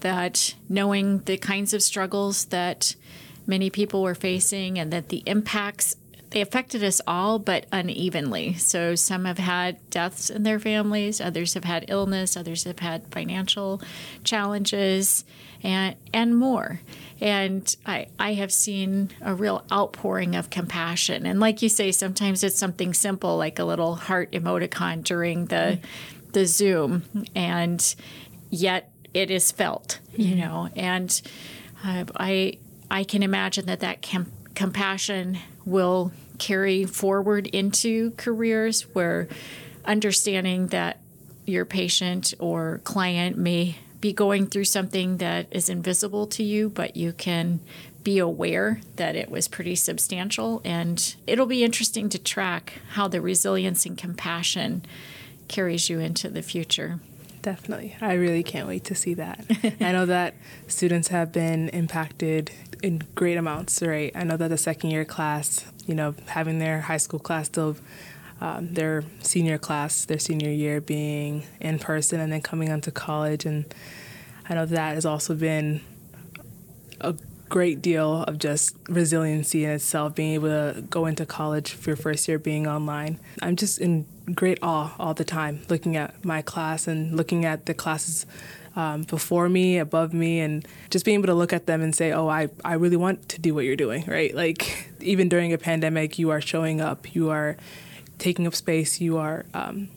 that 0.00 0.54
knowing 0.68 1.18
the 1.20 1.36
kinds 1.36 1.74
of 1.74 1.82
struggles 1.82 2.46
that 2.46 2.94
many 3.46 3.68
people 3.68 4.02
were 4.02 4.14
facing 4.14 4.78
and 4.78 4.92
that 4.92 5.08
the 5.08 5.22
impacts 5.26 5.96
they 6.30 6.40
affected 6.40 6.84
us 6.84 7.00
all, 7.06 7.38
but 7.38 7.66
unevenly. 7.72 8.54
So 8.54 8.94
some 8.94 9.24
have 9.24 9.38
had 9.38 9.78
deaths 9.90 10.30
in 10.30 10.44
their 10.44 10.60
families, 10.60 11.20
others 11.20 11.54
have 11.54 11.64
had 11.64 11.86
illness, 11.88 12.36
others 12.36 12.64
have 12.64 12.78
had 12.78 13.06
financial 13.08 13.82
challenges, 14.22 15.24
and 15.62 15.96
and 16.12 16.36
more. 16.36 16.80
And 17.20 17.74
I 17.84 18.06
I 18.18 18.34
have 18.34 18.52
seen 18.52 19.10
a 19.20 19.34
real 19.34 19.64
outpouring 19.72 20.36
of 20.36 20.50
compassion. 20.50 21.26
And 21.26 21.40
like 21.40 21.62
you 21.62 21.68
say, 21.68 21.90
sometimes 21.90 22.44
it's 22.44 22.56
something 22.56 22.94
simple 22.94 23.36
like 23.36 23.58
a 23.58 23.64
little 23.64 23.96
heart 23.96 24.30
emoticon 24.32 25.02
during 25.02 25.46
the 25.46 25.80
mm-hmm. 25.80 26.30
the 26.32 26.46
Zoom, 26.46 27.02
and 27.34 27.94
yet 28.50 28.90
it 29.12 29.30
is 29.30 29.50
felt, 29.50 29.98
you 30.14 30.36
mm-hmm. 30.36 30.40
know. 30.40 30.68
And 30.76 31.20
uh, 31.84 32.04
I 32.16 32.58
I 32.88 33.02
can 33.02 33.24
imagine 33.24 33.66
that 33.66 33.80
that 33.80 34.00
com- 34.02 34.32
compassion 34.54 35.38
will 35.70 36.12
carry 36.38 36.84
forward 36.84 37.46
into 37.48 38.10
careers 38.12 38.82
where 38.94 39.28
understanding 39.84 40.68
that 40.68 40.98
your 41.46 41.64
patient 41.64 42.34
or 42.38 42.80
client 42.84 43.36
may 43.36 43.76
be 44.00 44.12
going 44.12 44.46
through 44.46 44.64
something 44.64 45.18
that 45.18 45.46
is 45.50 45.68
invisible 45.68 46.26
to 46.26 46.42
you, 46.42 46.68
but 46.70 46.96
you 46.96 47.12
can 47.12 47.60
be 48.02 48.18
aware 48.18 48.80
that 48.96 49.14
it 49.14 49.30
was 49.30 49.46
pretty 49.48 49.74
substantial. 49.74 50.62
And 50.64 51.14
it'll 51.26 51.46
be 51.46 51.62
interesting 51.62 52.08
to 52.10 52.18
track 52.18 52.80
how 52.92 53.08
the 53.08 53.20
resilience 53.20 53.84
and 53.84 53.98
compassion 53.98 54.82
carries 55.48 55.90
you 55.90 55.98
into 55.98 56.30
the 56.30 56.42
future. 56.42 57.00
Definitely. 57.42 57.96
I 58.02 58.14
really 58.14 58.42
can't 58.42 58.68
wait 58.68 58.84
to 58.84 58.94
see 58.94 59.14
that. 59.14 59.44
I 59.80 59.92
know 59.92 60.04
that 60.06 60.34
students 60.66 61.08
have 61.08 61.32
been 61.32 61.70
impacted 61.70 62.50
in 62.82 63.02
great 63.14 63.36
amounts, 63.38 63.82
right? 63.82 64.12
I 64.14 64.24
know 64.24 64.36
that 64.36 64.48
the 64.48 64.58
second 64.58 64.90
year 64.90 65.06
class, 65.06 65.64
you 65.86 65.94
know, 65.94 66.14
having 66.26 66.58
their 66.58 66.82
high 66.82 66.98
school 66.98 67.18
class 67.18 67.46
still 67.46 67.76
um, 68.40 68.72
their 68.72 69.04
senior 69.20 69.58
class, 69.58 70.04
their 70.06 70.18
senior 70.18 70.50
year 70.50 70.80
being 70.80 71.44
in 71.60 71.78
person, 71.78 72.20
and 72.20 72.32
then 72.32 72.40
coming 72.40 72.70
onto 72.70 72.90
college. 72.90 73.44
And 73.44 73.66
I 74.48 74.54
know 74.54 74.66
that 74.66 74.94
has 74.94 75.04
also 75.04 75.34
been 75.34 75.80
a 77.00 77.14
great 77.48 77.82
deal 77.82 78.22
of 78.22 78.38
just 78.38 78.76
resiliency 78.88 79.64
in 79.64 79.70
itself, 79.70 80.14
being 80.14 80.34
able 80.34 80.48
to 80.48 80.82
go 80.88 81.06
into 81.06 81.26
college 81.26 81.72
for 81.72 81.90
your 81.90 81.96
first 81.96 82.28
year 82.28 82.38
being 82.38 82.66
online. 82.66 83.18
I'm 83.42 83.56
just 83.56 83.78
in 83.78 84.06
great 84.34 84.58
awe 84.62 84.94
all 84.98 85.14
the 85.14 85.24
time, 85.24 85.62
looking 85.68 85.96
at 85.96 86.24
my 86.24 86.42
class 86.42 86.86
and 86.86 87.16
looking 87.16 87.44
at 87.44 87.66
the 87.66 87.74
classes 87.74 88.26
um, 88.76 89.02
before 89.02 89.48
me, 89.48 89.78
above 89.78 90.12
me, 90.12 90.40
and 90.40 90.66
just 90.90 91.04
being 91.04 91.18
able 91.18 91.26
to 91.26 91.34
look 91.34 91.52
at 91.52 91.66
them 91.66 91.82
and 91.82 91.94
say, 91.94 92.12
oh, 92.12 92.28
I, 92.28 92.48
I 92.64 92.74
really 92.74 92.96
want 92.96 93.28
to 93.30 93.40
do 93.40 93.54
what 93.54 93.64
you're 93.64 93.76
doing, 93.76 94.04
right? 94.06 94.34
Like, 94.34 94.88
even 95.00 95.28
during 95.28 95.52
a 95.52 95.58
pandemic, 95.58 96.18
you 96.18 96.30
are 96.30 96.40
showing 96.40 96.80
up, 96.80 97.14
you 97.14 97.30
are 97.30 97.56
taking 98.18 98.46
up 98.46 98.54
space, 98.54 99.00
you 99.00 99.18
are 99.18 99.46
um, 99.54 99.88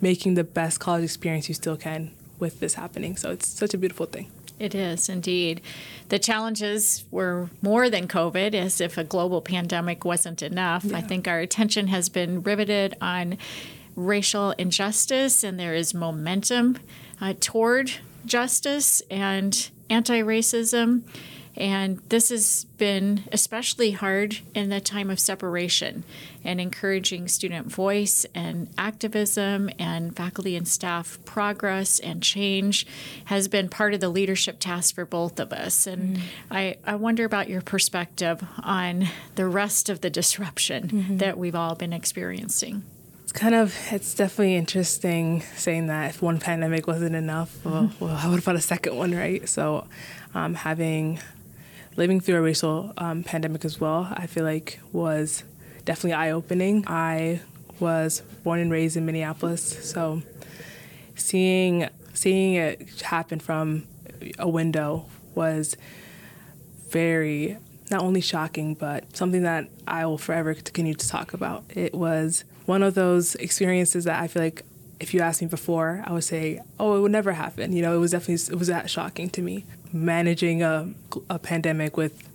making 0.00 0.34
the 0.34 0.44
best 0.44 0.80
college 0.80 1.04
experience 1.04 1.48
you 1.48 1.54
still 1.54 1.76
can 1.76 2.10
with 2.38 2.60
this 2.60 2.74
happening. 2.74 3.16
So 3.16 3.30
it's 3.30 3.46
such 3.46 3.74
a 3.74 3.78
beautiful 3.78 4.06
thing. 4.06 4.30
It 4.60 4.74
is 4.74 5.08
indeed. 5.08 5.62
The 6.10 6.18
challenges 6.18 7.04
were 7.10 7.48
more 7.62 7.88
than 7.88 8.06
COVID, 8.06 8.54
as 8.54 8.78
if 8.80 8.98
a 8.98 9.04
global 9.04 9.40
pandemic 9.40 10.04
wasn't 10.04 10.42
enough. 10.42 10.84
Yeah. 10.84 10.98
I 10.98 11.00
think 11.00 11.26
our 11.26 11.40
attention 11.40 11.86
has 11.86 12.10
been 12.10 12.42
riveted 12.42 12.94
on 13.00 13.38
racial 13.96 14.50
injustice, 14.52 15.42
and 15.42 15.58
there 15.58 15.74
is 15.74 15.94
momentum 15.94 16.78
uh, 17.22 17.32
toward 17.40 17.92
justice 18.26 19.00
and 19.10 19.70
anti 19.88 20.20
racism. 20.20 21.02
And 21.60 21.98
this 22.08 22.30
has 22.30 22.64
been 22.78 23.24
especially 23.32 23.90
hard 23.90 24.38
in 24.54 24.70
the 24.70 24.80
time 24.80 25.10
of 25.10 25.20
separation 25.20 26.04
and 26.42 26.58
encouraging 26.58 27.28
student 27.28 27.66
voice 27.66 28.24
and 28.34 28.70
activism 28.78 29.68
and 29.78 30.16
faculty 30.16 30.56
and 30.56 30.66
staff 30.66 31.18
progress 31.26 31.98
and 31.98 32.22
change 32.22 32.86
has 33.26 33.46
been 33.46 33.68
part 33.68 33.92
of 33.92 34.00
the 34.00 34.08
leadership 34.08 34.56
task 34.58 34.94
for 34.94 35.04
both 35.04 35.38
of 35.38 35.52
us. 35.52 35.86
And 35.86 36.16
mm 36.16 36.20
I, 36.50 36.76
I 36.84 36.96
wonder 36.96 37.24
about 37.24 37.48
your 37.48 37.60
perspective 37.60 38.42
on 38.62 39.08
the 39.34 39.46
rest 39.46 39.88
of 39.88 40.00
the 40.00 40.10
disruption 40.10 40.88
mm-hmm. 40.88 41.16
that 41.18 41.36
we've 41.36 41.54
all 41.54 41.74
been 41.74 41.92
experiencing. 41.92 42.82
It's 43.22 43.32
kind 43.32 43.54
of, 43.54 43.76
it's 43.90 44.14
definitely 44.14 44.56
interesting 44.56 45.42
saying 45.56 45.86
that 45.88 46.10
if 46.10 46.22
one 46.22 46.40
pandemic 46.40 46.86
wasn't 46.86 47.14
enough, 47.14 47.64
well, 47.64 47.84
mm-hmm. 47.84 48.04
well 48.04 48.16
how 48.16 48.34
about 48.34 48.56
a 48.56 48.60
second 48.60 48.96
one, 48.96 49.14
right? 49.14 49.48
So 49.48 49.86
um, 50.34 50.54
having 50.54 51.20
living 52.00 52.18
through 52.18 52.36
a 52.36 52.40
racial 52.40 52.94
um, 52.96 53.22
pandemic 53.22 53.62
as 53.62 53.78
well, 53.78 54.08
I 54.10 54.26
feel 54.26 54.42
like 54.42 54.80
was 54.90 55.44
definitely 55.84 56.14
eye 56.14 56.30
opening. 56.30 56.82
I 56.86 57.42
was 57.78 58.22
born 58.42 58.58
and 58.58 58.72
raised 58.72 58.96
in 58.96 59.04
Minneapolis, 59.04 59.62
so 59.86 60.22
seeing 61.14 61.90
seeing 62.14 62.54
it 62.54 63.02
happen 63.02 63.38
from 63.38 63.86
a 64.38 64.48
window 64.48 65.04
was 65.34 65.76
very 66.88 67.58
not 67.90 68.02
only 68.02 68.22
shocking 68.22 68.74
but 68.74 69.14
something 69.14 69.42
that 69.42 69.68
I 69.86 70.06
will 70.06 70.18
forever 70.18 70.54
continue 70.54 70.94
to 70.94 71.06
talk 71.06 71.34
about. 71.34 71.64
It 71.68 71.94
was 71.94 72.44
one 72.64 72.82
of 72.82 72.94
those 72.94 73.34
experiences 73.34 74.04
that 74.04 74.22
I 74.22 74.26
feel 74.26 74.42
like 74.42 74.64
if 75.00 75.14
you 75.14 75.20
asked 75.20 75.40
me 75.40 75.48
before, 75.48 76.04
I 76.06 76.12
would 76.12 76.24
say, 76.24 76.60
"Oh, 76.78 76.96
it 76.96 77.00
would 77.00 77.12
never 77.12 77.32
happen." 77.32 77.72
You 77.72 77.82
know, 77.82 77.96
it 77.96 77.98
was 77.98 78.12
definitely 78.12 78.54
it 78.54 78.58
was 78.58 78.68
that 78.68 78.88
shocking 78.90 79.30
to 79.30 79.42
me 79.42 79.64
managing 79.92 80.62
a, 80.62 80.92
a 81.28 81.38
pandemic 81.38 81.96
with 81.96 82.28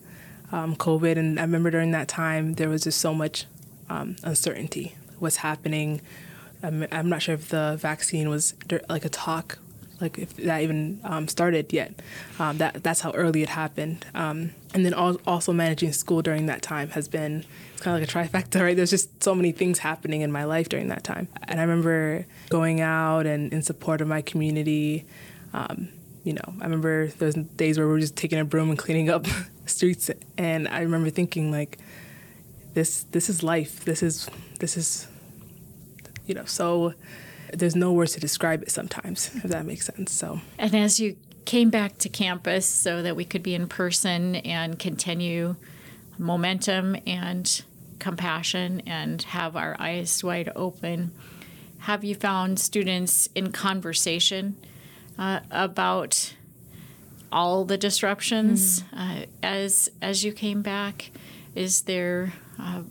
um, 0.51 0.75
COVID. 0.75 1.17
And 1.17 1.39
I 1.39 1.43
remember 1.43 1.71
during 1.71 1.91
that 1.91 2.07
time, 2.07 2.53
there 2.55 2.69
was 2.69 2.83
just 2.83 2.99
so 2.99 3.13
much 3.13 3.45
um, 3.89 4.15
uncertainty. 4.23 4.95
What's 5.19 5.37
happening? 5.37 6.01
I'm, 6.63 6.87
I'm, 6.91 7.09
not 7.09 7.21
sure 7.21 7.35
if 7.35 7.49
the 7.49 7.77
vaccine 7.79 8.29
was 8.29 8.55
like 8.89 9.05
a 9.05 9.09
talk, 9.09 9.59
like 10.01 10.17
if 10.17 10.35
that 10.37 10.61
even 10.61 10.99
um, 11.03 11.27
started 11.27 11.71
yet. 11.71 11.93
Um, 12.39 12.57
that 12.57 12.83
that's 12.83 13.01
how 13.01 13.11
early 13.11 13.41
it 13.41 13.49
happened. 13.49 14.05
Um, 14.13 14.51
and 14.73 14.85
then 14.85 14.93
also 14.93 15.53
managing 15.53 15.93
school 15.93 16.21
during 16.21 16.47
that 16.47 16.61
time 16.61 16.89
has 16.89 17.07
been 17.07 17.45
it's 17.73 17.81
kind 17.81 17.95
of 17.95 18.01
like 18.01 18.09
a 18.09 18.29
trifecta, 18.29 18.61
right? 18.61 18.75
There's 18.75 18.89
just 18.89 19.23
so 19.23 19.33
many 19.33 19.51
things 19.51 19.79
happening 19.79 20.21
in 20.21 20.31
my 20.31 20.43
life 20.43 20.69
during 20.69 20.89
that 20.89 21.03
time. 21.03 21.27
And 21.47 21.59
I 21.59 21.63
remember 21.63 22.25
going 22.49 22.81
out 22.81 23.25
and 23.25 23.53
in 23.53 23.61
support 23.61 24.01
of 24.01 24.07
my 24.07 24.21
community. 24.21 25.05
Um, 25.53 25.89
you 26.23 26.33
know, 26.33 26.53
I 26.59 26.63
remember 26.63 27.07
those 27.07 27.35
days 27.35 27.77
where 27.77 27.87
we 27.87 27.93
were 27.93 27.99
just 27.99 28.17
taking 28.17 28.39
a 28.39 28.45
broom 28.45 28.69
and 28.69 28.79
cleaning 28.79 29.09
up 29.09 29.27
streets, 29.67 30.09
and 30.37 30.67
I 30.67 30.81
remember 30.81 31.11
thinking 31.11 31.51
like, 31.51 31.77
this 32.73 33.03
this 33.11 33.29
is 33.29 33.43
life. 33.43 33.85
This 33.85 34.01
is 34.01 34.27
this 34.59 34.75
is, 34.75 35.07
you 36.25 36.33
know, 36.33 36.45
so 36.45 36.93
there's 37.59 37.75
no 37.75 37.91
words 37.91 38.13
to 38.13 38.19
describe 38.19 38.63
it 38.63 38.71
sometimes, 38.71 39.31
if 39.35 39.43
that 39.43 39.65
makes 39.65 39.85
sense. 39.85 40.11
So. 40.11 40.41
And 40.57 40.75
as 40.75 40.99
you 40.99 41.17
came 41.45 41.69
back 41.69 41.97
to 41.99 42.09
campus 42.09 42.65
so 42.65 43.01
that 43.01 43.15
we 43.15 43.25
could 43.25 43.43
be 43.43 43.53
in 43.53 43.67
person 43.67 44.35
and 44.37 44.79
continue 44.79 45.55
momentum 46.17 46.95
and 47.05 47.63
compassion 47.99 48.81
and 48.85 49.21
have 49.21 49.55
our 49.55 49.75
eyes 49.79 50.23
wide 50.23 50.51
open, 50.55 51.11
have 51.79 52.03
you 52.03 52.15
found 52.15 52.59
students 52.59 53.29
in 53.35 53.51
conversation? 53.51 54.55
uh, 55.17 55.39
about 55.51 56.33
all 57.31 57.65
the 57.65 57.77
disruptions 57.77 58.81
mm 58.81 58.85
uh, 58.93 59.25
as 59.43 59.89
as 60.01 60.23
you 60.23 60.31
came 60.31 60.61
back? 60.61 61.11
Is 61.53 61.81
there 61.83 62.33
a 62.59 62.83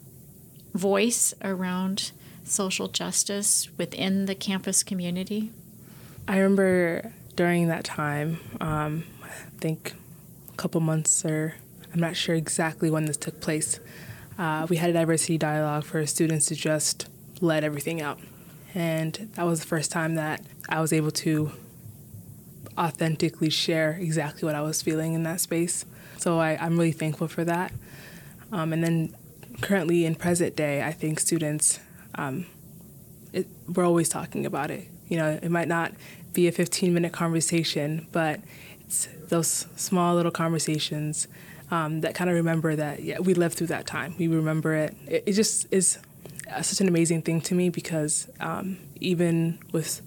voice 0.75 1.35
around 1.43 2.13
social 2.45 2.89
justice 2.89 3.69
within 3.79 4.27
the 4.27 4.35
campus 4.35 4.83
community? 4.83 5.51
I 6.29 6.39
remember 6.39 7.13
during 7.37 7.69
that 7.69 7.85
time, 7.85 8.41
um, 8.61 9.05
I 9.23 9.29
think 9.59 9.95
a 10.53 10.57
couple 10.57 10.81
months 10.81 11.25
or 11.25 11.55
I'm 11.93 12.01
not 12.01 12.17
sure 12.17 12.35
exactly 12.35 12.91
when 12.91 13.05
this 13.07 13.17
took 13.17 13.41
place. 13.41 13.81
Uh, 14.39 14.67
we 14.69 14.77
had 14.77 14.91
a 14.91 14.93
diversity 14.93 15.39
dialogue 15.39 15.85
for 15.85 16.05
students 16.07 16.47
to 16.47 16.55
just 16.55 17.09
let 17.41 17.65
everything 17.65 18.01
out. 18.01 18.19
And 18.75 19.31
that 19.35 19.47
was 19.47 19.61
the 19.61 19.67
first 19.67 19.93
time 19.93 20.17
that 20.17 20.41
I 20.69 20.81
was 20.81 20.93
able 20.93 21.13
to 21.13 21.53
authentically 22.77 23.51
share 23.51 23.93
exactly 24.01 24.45
what 24.45 24.57
I 24.57 24.63
was 24.63 24.83
feeling 24.83 25.15
in 25.15 25.23
that 25.23 25.41
space. 25.41 25.85
So 26.19 26.41
I, 26.41 26.53
am 26.65 26.77
really 26.77 26.93
thankful 26.93 27.29
for 27.29 27.45
that. 27.45 27.73
Um, 28.51 28.73
and 28.73 28.83
then 28.83 29.15
currently 29.61 30.05
in 30.05 30.15
present 30.17 30.57
day, 30.57 30.83
I 30.83 30.91
think 30.91 31.21
students, 31.21 31.79
um, 32.17 32.47
it, 33.33 33.47
we're 33.73 33.85
always 33.85 34.09
talking 34.09 34.47
about 34.47 34.71
it. 34.71 34.89
You 35.09 35.19
know, 35.19 35.39
it 35.43 35.51
might 35.51 35.69
not 35.69 35.93
be 36.33 36.49
a 36.49 36.53
15 36.53 36.93
minute 36.93 37.13
conversation, 37.13 38.07
but 38.13 38.41
it's 38.87 39.09
those 39.29 39.67
small 39.77 40.15
little 40.15 40.33
conversations 40.33 41.29
um, 41.71 42.03
that 42.03 42.15
kind 42.15 42.31
of 42.31 42.37
remember 42.37 42.77
that, 42.77 43.03
yeah, 43.03 43.19
we 43.19 43.35
lived 43.35 43.57
through 43.57 43.69
that 43.69 43.87
time. 43.87 44.15
We 44.19 44.29
remember 44.29 44.75
it. 44.75 44.97
It, 45.07 45.25
it 45.27 45.33
just 45.33 45.67
is 45.73 45.99
such 46.63 46.81
an 46.81 46.89
amazing 46.89 47.23
thing 47.23 47.41
to 47.43 47.55
me 47.55 47.69
because 47.71 48.29
um, 48.41 48.79
even 49.01 49.59
with, 49.73 50.03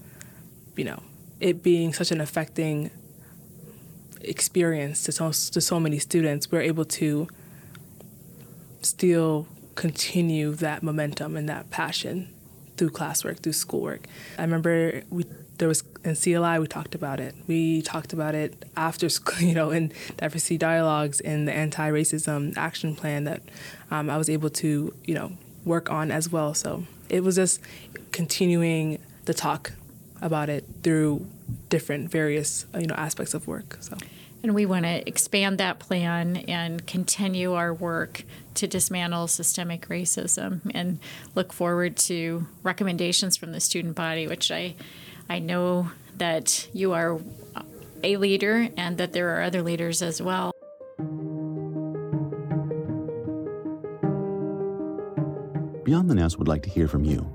you 0.75 0.85
know, 0.85 1.01
it 1.39 1.63
being 1.63 1.93
such 1.93 2.11
an 2.11 2.21
affecting 2.21 2.91
experience 4.21 5.03
to 5.03 5.11
so, 5.11 5.31
to 5.31 5.61
so 5.61 5.79
many 5.79 5.99
students, 5.99 6.51
we're 6.51 6.61
able 6.61 6.85
to 6.85 7.27
still 8.81 9.47
continue 9.77 10.51
that 10.55 10.83
momentum 10.83 11.37
and 11.37 11.47
that 11.47 11.69
passion 11.69 12.27
through 12.75 12.89
classwork, 12.89 13.39
through 13.39 13.53
schoolwork. 13.53 14.07
I 14.37 14.41
remember 14.41 15.03
we 15.09 15.23
there 15.59 15.67
was 15.67 15.83
in 16.03 16.15
CLI 16.15 16.59
we 16.59 16.67
talked 16.67 16.93
about 16.93 17.19
it. 17.19 17.33
We 17.47 17.81
talked 17.81 18.11
about 18.11 18.35
it 18.35 18.65
after 18.75 19.07
school, 19.17 19.39
you 19.39 19.53
know, 19.53 19.71
in 19.71 19.93
diversity 20.17 20.57
dialogues 20.57 21.19
in 21.19 21.45
the 21.45 21.53
anti-racism 21.53 22.57
action 22.57 22.95
plan 22.95 23.23
that 23.23 23.41
um, 23.89 24.09
I 24.09 24.17
was 24.17 24.29
able 24.29 24.49
to, 24.51 24.93
you 25.05 25.15
know, 25.15 25.37
work 25.63 25.89
on 25.89 26.11
as 26.11 26.29
well. 26.31 26.53
So 26.53 26.83
it 27.09 27.23
was 27.23 27.35
just 27.35 27.61
continuing 28.11 28.99
the 29.25 29.33
talk 29.33 29.73
about 30.21 30.49
it 30.49 30.65
through 30.83 31.27
different 31.69 32.09
various 32.09 32.65
you 32.77 32.87
know 32.87 32.95
aspects 32.95 33.33
of 33.33 33.47
work. 33.47 33.77
So. 33.79 33.95
And 34.43 34.53
we 34.53 34.65
want 34.65 34.85
to 34.85 35.07
expand 35.07 35.57
that 35.57 35.79
plan 35.79 36.37
and 36.37 36.85
continue 36.85 37.53
our 37.53 37.73
work 37.73 38.23
to 38.55 38.67
dismantle 38.67 39.27
systemic 39.27 39.87
racism 39.87 40.61
and 40.73 40.99
look 41.35 41.51
forward 41.51 41.97
to 41.97 42.47
recommendations 42.63 43.35
from 43.35 43.51
the 43.51 43.59
student 43.59 43.95
body, 43.95 44.27
which 44.27 44.51
I, 44.51 44.75
I 45.29 45.39
know 45.39 45.91
that 46.17 46.67
you 46.73 46.93
are 46.93 47.19
a 48.03 48.17
leader 48.17 48.69
and 48.77 48.97
that 48.97 49.13
there 49.13 49.37
are 49.37 49.43
other 49.43 49.61
leaders 49.61 50.01
as 50.01 50.21
well. 50.21 50.51
Beyond 55.83 56.09
the 56.09 56.15
Nest 56.15 56.37
would 56.37 56.47
like 56.47 56.63
to 56.63 56.69
hear 56.69 56.87
from 56.87 57.05
you. 57.05 57.25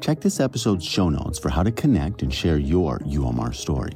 Check 0.00 0.20
this 0.20 0.40
episode's 0.40 0.84
show 0.84 1.08
notes 1.08 1.38
for 1.38 1.48
how 1.48 1.62
to 1.62 1.70
connect 1.70 2.22
and 2.22 2.34
share 2.34 2.58
your 2.58 2.98
UMR 3.00 3.54
story. 3.54 3.92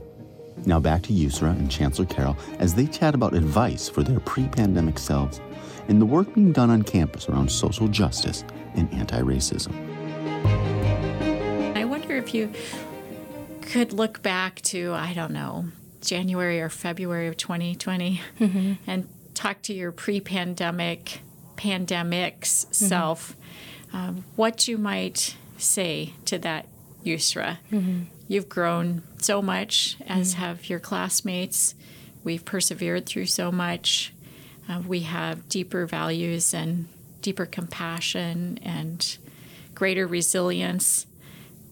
Now 0.64 0.80
back 0.80 1.02
to 1.02 1.12
Yusra 1.12 1.50
and 1.50 1.70
Chancellor 1.70 2.06
Carrell 2.06 2.36
as 2.58 2.74
they 2.74 2.86
chat 2.86 3.14
about 3.14 3.34
advice 3.34 3.88
for 3.88 4.02
their 4.02 4.20
pre 4.20 4.48
pandemic 4.48 4.98
selves 4.98 5.40
and 5.88 6.00
the 6.00 6.06
work 6.06 6.34
being 6.34 6.52
done 6.52 6.70
on 6.70 6.82
campus 6.82 7.28
around 7.28 7.50
social 7.50 7.88
justice 7.88 8.44
and 8.74 8.92
anti 8.92 9.20
racism. 9.20 9.74
I 11.76 11.84
wonder 11.84 12.16
if 12.16 12.34
you 12.34 12.52
could 13.62 13.92
look 13.92 14.22
back 14.22 14.60
to, 14.62 14.92
I 14.94 15.12
don't 15.12 15.32
know, 15.32 15.66
January 16.00 16.60
or 16.60 16.68
February 16.68 17.26
of 17.26 17.36
2020 17.36 18.20
mm-hmm. 18.40 18.72
and 18.86 19.08
talk 19.34 19.62
to 19.62 19.74
your 19.74 19.92
pre 19.92 20.20
pandemic, 20.20 21.20
pandemics 21.56 22.40
mm-hmm. 22.40 22.72
self, 22.72 23.36
um, 23.92 24.24
what 24.36 24.68
you 24.68 24.78
might 24.78 25.36
say 25.58 26.12
to 26.26 26.38
that 26.38 26.66
Yusra. 27.04 27.58
Mm-hmm. 27.70 28.02
You've 28.28 28.48
grown 28.48 29.02
so 29.18 29.40
much, 29.40 29.96
as 30.06 30.34
have 30.34 30.68
your 30.68 30.80
classmates. 30.80 31.74
We've 32.24 32.44
persevered 32.44 33.06
through 33.06 33.26
so 33.26 33.52
much. 33.52 34.12
Uh, 34.68 34.82
we 34.86 35.00
have 35.00 35.48
deeper 35.48 35.86
values 35.86 36.52
and 36.52 36.88
deeper 37.22 37.46
compassion 37.46 38.58
and 38.62 39.16
greater 39.74 40.06
resilience. 40.06 41.06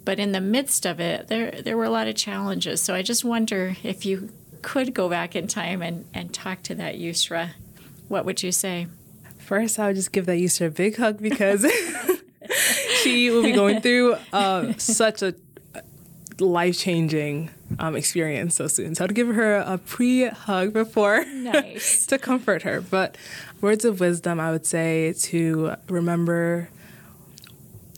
But 0.04 0.18
in 0.18 0.32
the 0.32 0.40
midst 0.40 0.86
of 0.86 1.00
it, 1.00 1.28
there 1.28 1.50
there 1.50 1.76
were 1.76 1.84
a 1.84 1.90
lot 1.90 2.06
of 2.06 2.14
challenges. 2.14 2.82
So 2.82 2.94
I 2.94 3.02
just 3.02 3.24
wonder 3.24 3.76
if 3.82 4.04
you 4.06 4.30
could 4.62 4.94
go 4.94 5.08
back 5.08 5.36
in 5.36 5.46
time 5.46 5.82
and, 5.82 6.06
and 6.14 6.32
talk 6.32 6.62
to 6.64 6.74
that 6.76 6.96
Yusra, 6.96 7.50
what 8.08 8.24
would 8.24 8.42
you 8.42 8.50
say? 8.50 8.86
First, 9.38 9.78
I 9.78 9.88
would 9.88 9.96
just 9.96 10.12
give 10.12 10.26
that 10.26 10.38
Yusra 10.38 10.68
a 10.68 10.70
big 10.70 10.96
hug 10.96 11.20
because 11.20 11.66
she 13.02 13.30
will 13.30 13.42
be 13.42 13.52
going 13.52 13.80
through 13.80 14.16
uh, 14.32 14.72
such 14.78 15.22
a 15.22 15.34
life 16.40 16.78
changing 16.78 17.50
um, 17.78 17.96
experience 17.96 18.56
so 18.56 18.66
soon. 18.66 18.94
So 18.94 19.04
I'd 19.04 19.14
give 19.14 19.28
her 19.28 19.56
a 19.56 19.78
pre 19.78 20.26
hug 20.26 20.72
before 20.72 21.24
Nice. 21.24 22.06
to 22.08 22.18
comfort 22.18 22.62
her. 22.62 22.80
But 22.80 23.16
words 23.60 23.84
of 23.84 24.00
wisdom, 24.00 24.40
I 24.40 24.50
would 24.50 24.66
say 24.66 25.14
to 25.20 25.74
remember 25.88 26.68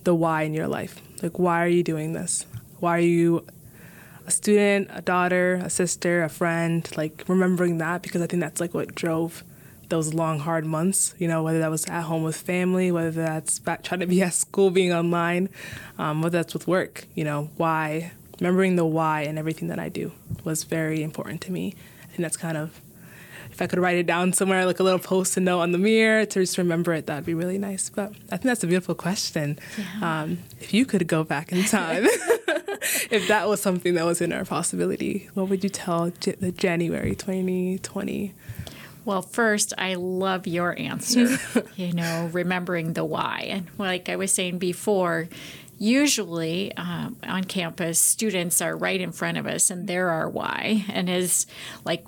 the 0.05 0.15
why 0.15 0.43
in 0.43 0.55
your 0.55 0.69
life. 0.69 1.01
Like, 1.23 1.39
why 1.39 1.65
are 1.65 1.69
you 1.69 1.83
doing 1.83 2.13
this? 2.13 2.47
Why 2.81 2.99
are 2.99 3.01
you 3.01 3.47
a 4.27 4.31
student, 4.31 4.89
a 4.93 5.01
daughter, 5.01 5.55
a 5.55 5.71
sister, 5.71 6.23
a 6.23 6.29
friend? 6.29 6.89
Like, 6.97 7.25
remembering 7.27 7.79
that 7.79 8.03
because 8.03 8.23
I 8.23 8.27
think 8.27 8.43
that's 8.43 8.61
like 8.61 8.75
what 8.75 8.95
drove 8.95 9.43
those 9.89 10.13
long, 10.13 10.41
hard 10.41 10.65
months, 10.67 11.15
you 11.19 11.29
know, 11.29 11.43
whether 11.43 11.61
that 11.61 11.71
was 11.71 11.87
at 11.87 12.03
home 12.03 12.23
with 12.25 12.37
family, 12.37 12.91
whether 12.91 13.11
that's 13.11 13.59
back 13.61 13.83
trying 13.83 14.01
to 14.01 14.07
be 14.07 14.21
at 14.23 14.35
school, 14.35 14.71
being 14.71 14.93
online, 14.93 15.49
um, 15.99 16.23
whether 16.23 16.39
that's 16.39 16.53
with 16.55 16.67
work, 16.67 17.07
you 17.15 17.23
know, 17.25 17.51
why, 17.57 18.11
remembering 18.41 18.77
the 18.77 18.85
why 18.85 19.23
and 19.23 19.39
everything 19.39 19.69
that 19.69 19.79
I 19.79 19.89
do 19.89 20.13
was 20.45 20.65
very 20.65 21.03
important 21.03 21.41
to 21.43 21.53
me. 21.53 21.75
And 22.15 22.25
that's 22.25 22.37
kind 22.37 22.57
of, 22.57 22.81
if 23.51 23.63
I 23.63 23.67
could 23.67 23.79
write 23.79 23.97
it 23.97 24.07
down 24.07 24.33
somewhere, 24.33 24.67
like 24.67 24.81
a 24.81 24.83
little 24.83 24.99
post-it 24.99 25.41
note 25.41 25.61
on 25.61 25.73
the 25.73 25.79
mirror 25.79 26.25
to 26.27 26.41
just 26.41 26.59
remember 26.59 26.93
it, 26.93 27.07
that'd 27.07 27.25
be 27.25 27.35
really 27.35 27.59
nice. 27.59 27.89
But 27.89 28.13
I 28.27 28.37
think 28.37 28.43
that's 28.43 28.65
a 28.65 28.67
beautiful 28.67 28.95
question. 28.95 29.59
Um, 30.03 30.39
if 30.61 30.75
you 30.75 30.85
could 30.85 31.07
go 31.07 31.25
back 31.25 31.53
in 31.53 31.65
time, 31.65 32.05
if 33.11 33.29
that 33.29 33.49
was 33.49 33.61
something 33.61 33.95
that 33.95 34.05
was 34.05 34.21
in 34.21 34.33
our 34.33 34.45
possibility, 34.45 35.29
what 35.35 35.49
would 35.49 35.63
you 35.65 35.71
tell 35.71 36.11
J- 36.11 36.33
the 36.33 36.53
January 36.53 37.15
2020? 37.15 38.35
Well, 39.07 39.23
first, 39.23 39.73
I 39.79 39.95
love 39.95 40.49
your 40.49 40.77
answer. 40.79 41.39
you 41.77 41.93
know, 41.93 42.29
remembering 42.33 42.95
the 42.95 43.05
why. 43.05 43.47
And 43.49 43.67
like 43.79 44.09
I 44.09 44.17
was 44.17 44.33
saying 44.33 44.59
before, 44.59 45.29
usually 45.79 46.75
um, 46.77 47.17
on 47.23 47.45
campus, 47.45 47.99
students 47.99 48.61
are 48.61 48.77
right 48.77 49.01
in 49.01 49.13
front 49.13 49.39
of 49.39 49.47
us 49.47 49.71
and 49.71 49.87
they're 49.87 50.11
our 50.11 50.29
why. 50.29 50.85
And 50.89 51.11
as 51.11 51.47
like 51.85 52.05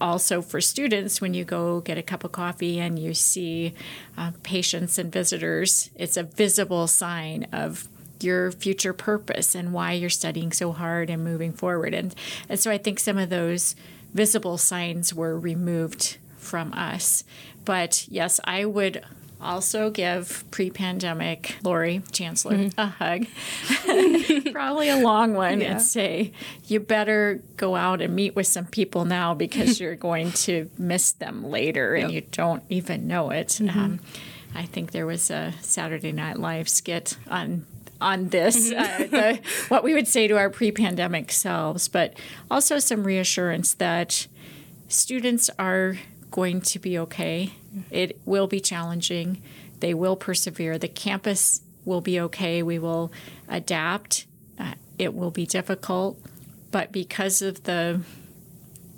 also 0.00 0.40
for 0.42 0.60
students, 0.60 1.20
when 1.20 1.34
you 1.34 1.44
go 1.44 1.80
get 1.80 1.98
a 1.98 2.02
cup 2.02 2.24
of 2.24 2.32
coffee 2.32 2.78
and 2.78 2.98
you 2.98 3.14
see 3.14 3.74
uh, 4.16 4.32
patients 4.42 4.98
and 4.98 5.12
visitors, 5.12 5.90
it's 5.96 6.16
a 6.16 6.22
visible 6.22 6.86
sign 6.86 7.46
of 7.52 7.88
your 8.20 8.50
future 8.50 8.92
purpose 8.92 9.54
and 9.54 9.72
why 9.72 9.92
you're 9.92 10.10
studying 10.10 10.52
so 10.52 10.72
hard 10.72 11.10
and 11.10 11.22
moving 11.22 11.52
forward. 11.52 11.94
And, 11.94 12.14
and 12.48 12.58
so 12.58 12.70
I 12.70 12.78
think 12.78 12.98
some 12.98 13.18
of 13.18 13.30
those 13.30 13.76
visible 14.12 14.58
signs 14.58 15.14
were 15.14 15.38
removed 15.38 16.18
from 16.36 16.72
us. 16.72 17.24
But 17.64 18.06
yes, 18.08 18.40
I 18.44 18.64
would 18.64 19.04
also 19.40 19.90
give 19.90 20.44
pre 20.50 20.70
pandemic 20.70 21.56
Lori 21.62 22.02
Chancellor 22.12 22.70
a 22.76 22.86
hug, 22.86 23.26
probably 24.52 24.88
a 24.88 24.96
long 24.96 25.34
one, 25.34 25.60
Yeah. 25.60 25.72
and 25.72 25.82
say, 25.82 26.32
you 26.66 26.80
better 26.80 27.40
go 27.56 27.76
out 27.76 28.00
and 28.00 28.14
meet 28.14 28.34
with 28.34 28.46
some 28.46 28.66
people 28.66 29.04
now 29.04 29.34
because 29.34 29.80
you're 29.80 29.94
going 29.96 30.32
to 30.32 30.70
miss 30.78 31.12
them 31.12 31.44
later 31.44 31.94
and 31.94 32.10
you 32.12 32.22
don't 32.32 32.62
even 32.68 33.06
know 33.06 33.30
it. 33.30 33.60
Um, 33.60 34.00
I 34.54 34.64
think 34.64 34.90
there 34.92 35.06
was 35.06 35.30
a 35.30 35.52
Saturday 35.60 36.12
Night 36.12 36.38
Live 36.38 36.68
skit 36.68 37.16
on 37.28 37.66
on 38.00 38.28
this, 38.28 38.70
uh, 38.70 39.06
the, 39.10 39.40
what 39.68 39.82
we 39.82 39.92
would 39.92 40.06
say 40.06 40.28
to 40.28 40.36
our 40.36 40.48
pre-pandemic 40.48 41.32
selves, 41.32 41.88
but 41.88 42.14
also 42.48 42.78
some 42.78 43.02
reassurance 43.02 43.74
that 43.74 44.28
students 44.88 45.50
are 45.58 45.96
going 46.30 46.60
to 46.60 46.78
be 46.78 46.96
okay. 46.96 47.50
It 47.90 48.20
will 48.24 48.46
be 48.46 48.60
challenging. 48.60 49.42
They 49.80 49.94
will 49.94 50.16
persevere. 50.16 50.78
The 50.78 50.88
campus 50.88 51.62
will 51.84 52.00
be 52.00 52.20
okay. 52.20 52.62
We 52.62 52.78
will 52.78 53.12
adapt. 53.48 54.26
Uh, 54.58 54.74
it 54.98 55.14
will 55.14 55.30
be 55.30 55.46
difficult, 55.46 56.18
but 56.70 56.92
because 56.92 57.40
of 57.42 57.62
the 57.64 58.00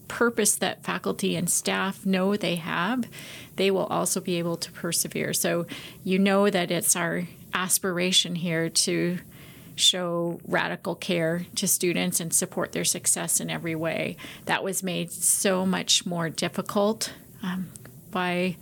purpose 0.08 0.56
that 0.56 0.82
faculty 0.82 1.36
and 1.36 1.48
staff 1.48 2.04
know 2.04 2.36
they 2.36 2.56
have, 2.56 3.04
they 3.56 3.70
will 3.70 3.86
also 3.86 4.20
be 4.20 4.36
able 4.36 4.56
to 4.56 4.72
persevere. 4.72 5.32
So 5.32 5.66
you 6.02 6.18
know 6.18 6.50
that 6.50 6.70
it's 6.70 6.96
our 6.96 7.24
aspiration 7.54 8.34
here 8.34 8.68
to 8.68 9.18
show 9.76 10.40
radical 10.46 10.94
care 10.94 11.46
to 11.54 11.66
students 11.68 12.20
and 12.20 12.34
support 12.34 12.72
their 12.72 12.84
success 12.84 13.40
in 13.40 13.50
every 13.50 13.74
way. 13.74 14.16
That 14.46 14.64
was 14.64 14.82
made 14.82 15.12
so 15.12 15.64
much 15.64 16.04
more 16.04 16.28
difficult 16.28 17.12
um, 17.42 17.68
by 18.10 18.56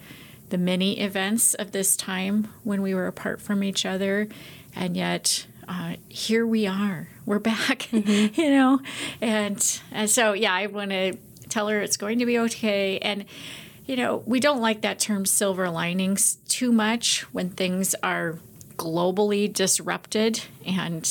the 0.50 0.58
many 0.58 1.00
events 1.00 1.54
of 1.54 1.72
this 1.72 1.96
time 1.96 2.48
when 2.64 2.82
we 2.82 2.94
were 2.94 3.06
apart 3.06 3.40
from 3.40 3.62
each 3.62 3.84
other, 3.84 4.28
and 4.74 4.96
yet 4.96 5.46
uh, 5.68 5.96
here 6.08 6.46
we 6.46 6.66
are. 6.66 7.08
We're 7.26 7.38
back, 7.38 7.92
you 7.92 8.50
know, 8.50 8.80
and 9.20 9.80
and 9.92 10.10
so 10.10 10.32
yeah, 10.32 10.54
I 10.54 10.66
want 10.66 10.90
to 10.90 11.16
tell 11.48 11.68
her 11.68 11.80
it's 11.80 11.96
going 11.96 12.18
to 12.20 12.26
be 12.26 12.38
okay, 12.38 12.98
and 12.98 13.24
you 13.86 13.96
know, 13.96 14.22
we 14.26 14.38
don't 14.38 14.60
like 14.60 14.82
that 14.82 14.98
term 14.98 15.24
silver 15.24 15.70
linings 15.70 16.36
too 16.48 16.72
much 16.72 17.22
when 17.32 17.50
things 17.50 17.94
are 18.02 18.38
globally 18.76 19.52
disrupted 19.52 20.42
and 20.64 21.02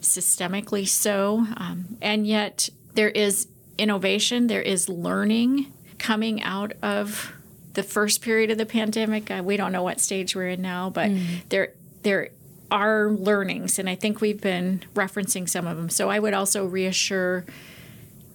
systemically 0.00 0.86
so. 0.86 1.46
Um, 1.56 1.96
and 2.00 2.26
yet, 2.26 2.68
there 2.94 3.08
is 3.08 3.48
innovation, 3.78 4.46
there 4.46 4.62
is 4.62 4.88
learning 4.88 5.72
coming 5.98 6.42
out 6.42 6.72
of 6.82 7.32
the 7.78 7.84
first 7.84 8.22
period 8.22 8.50
of 8.50 8.58
the 8.58 8.66
pandemic. 8.66 9.30
Uh, 9.30 9.40
we 9.44 9.56
don't 9.56 9.70
know 9.70 9.84
what 9.84 10.00
stage 10.00 10.34
we're 10.34 10.48
in 10.48 10.60
now, 10.60 10.90
but 10.90 11.12
there, 11.48 11.74
there 12.02 12.30
are 12.72 13.08
learnings, 13.08 13.78
and 13.78 13.88
I 13.88 13.94
think 13.94 14.20
we've 14.20 14.40
been 14.40 14.82
referencing 14.94 15.48
some 15.48 15.64
of 15.64 15.76
them. 15.76 15.88
So 15.88 16.10
I 16.10 16.18
would 16.18 16.34
also 16.34 16.66
reassure 16.66 17.44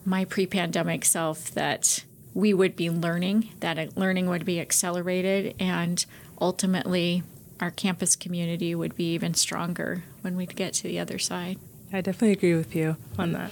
my 0.06 0.24
pre-pandemic 0.24 1.04
self 1.04 1.52
that 1.52 2.06
we 2.34 2.54
would 2.54 2.78
be 2.78 2.90
learning, 2.90 3.50
that 3.60 3.98
learning 3.98 4.30
would 4.30 4.46
be 4.46 4.62
accelerated, 4.62 5.56
and 5.60 6.06
ultimately 6.40 7.24
our 7.60 7.70
campus 7.70 8.16
community 8.16 8.74
would 8.74 8.96
be 8.96 9.14
even 9.14 9.34
stronger 9.34 10.06
when 10.22 10.38
we 10.38 10.46
get 10.46 10.74
to 10.76 10.84
the 10.84 11.00
other 11.00 11.20
side. 11.20 11.60
I 11.94 12.02
definitely 12.02 12.32
agree 12.32 12.56
with 12.56 12.76
you 12.76 12.98
on 13.20 13.34
that. 13.34 13.52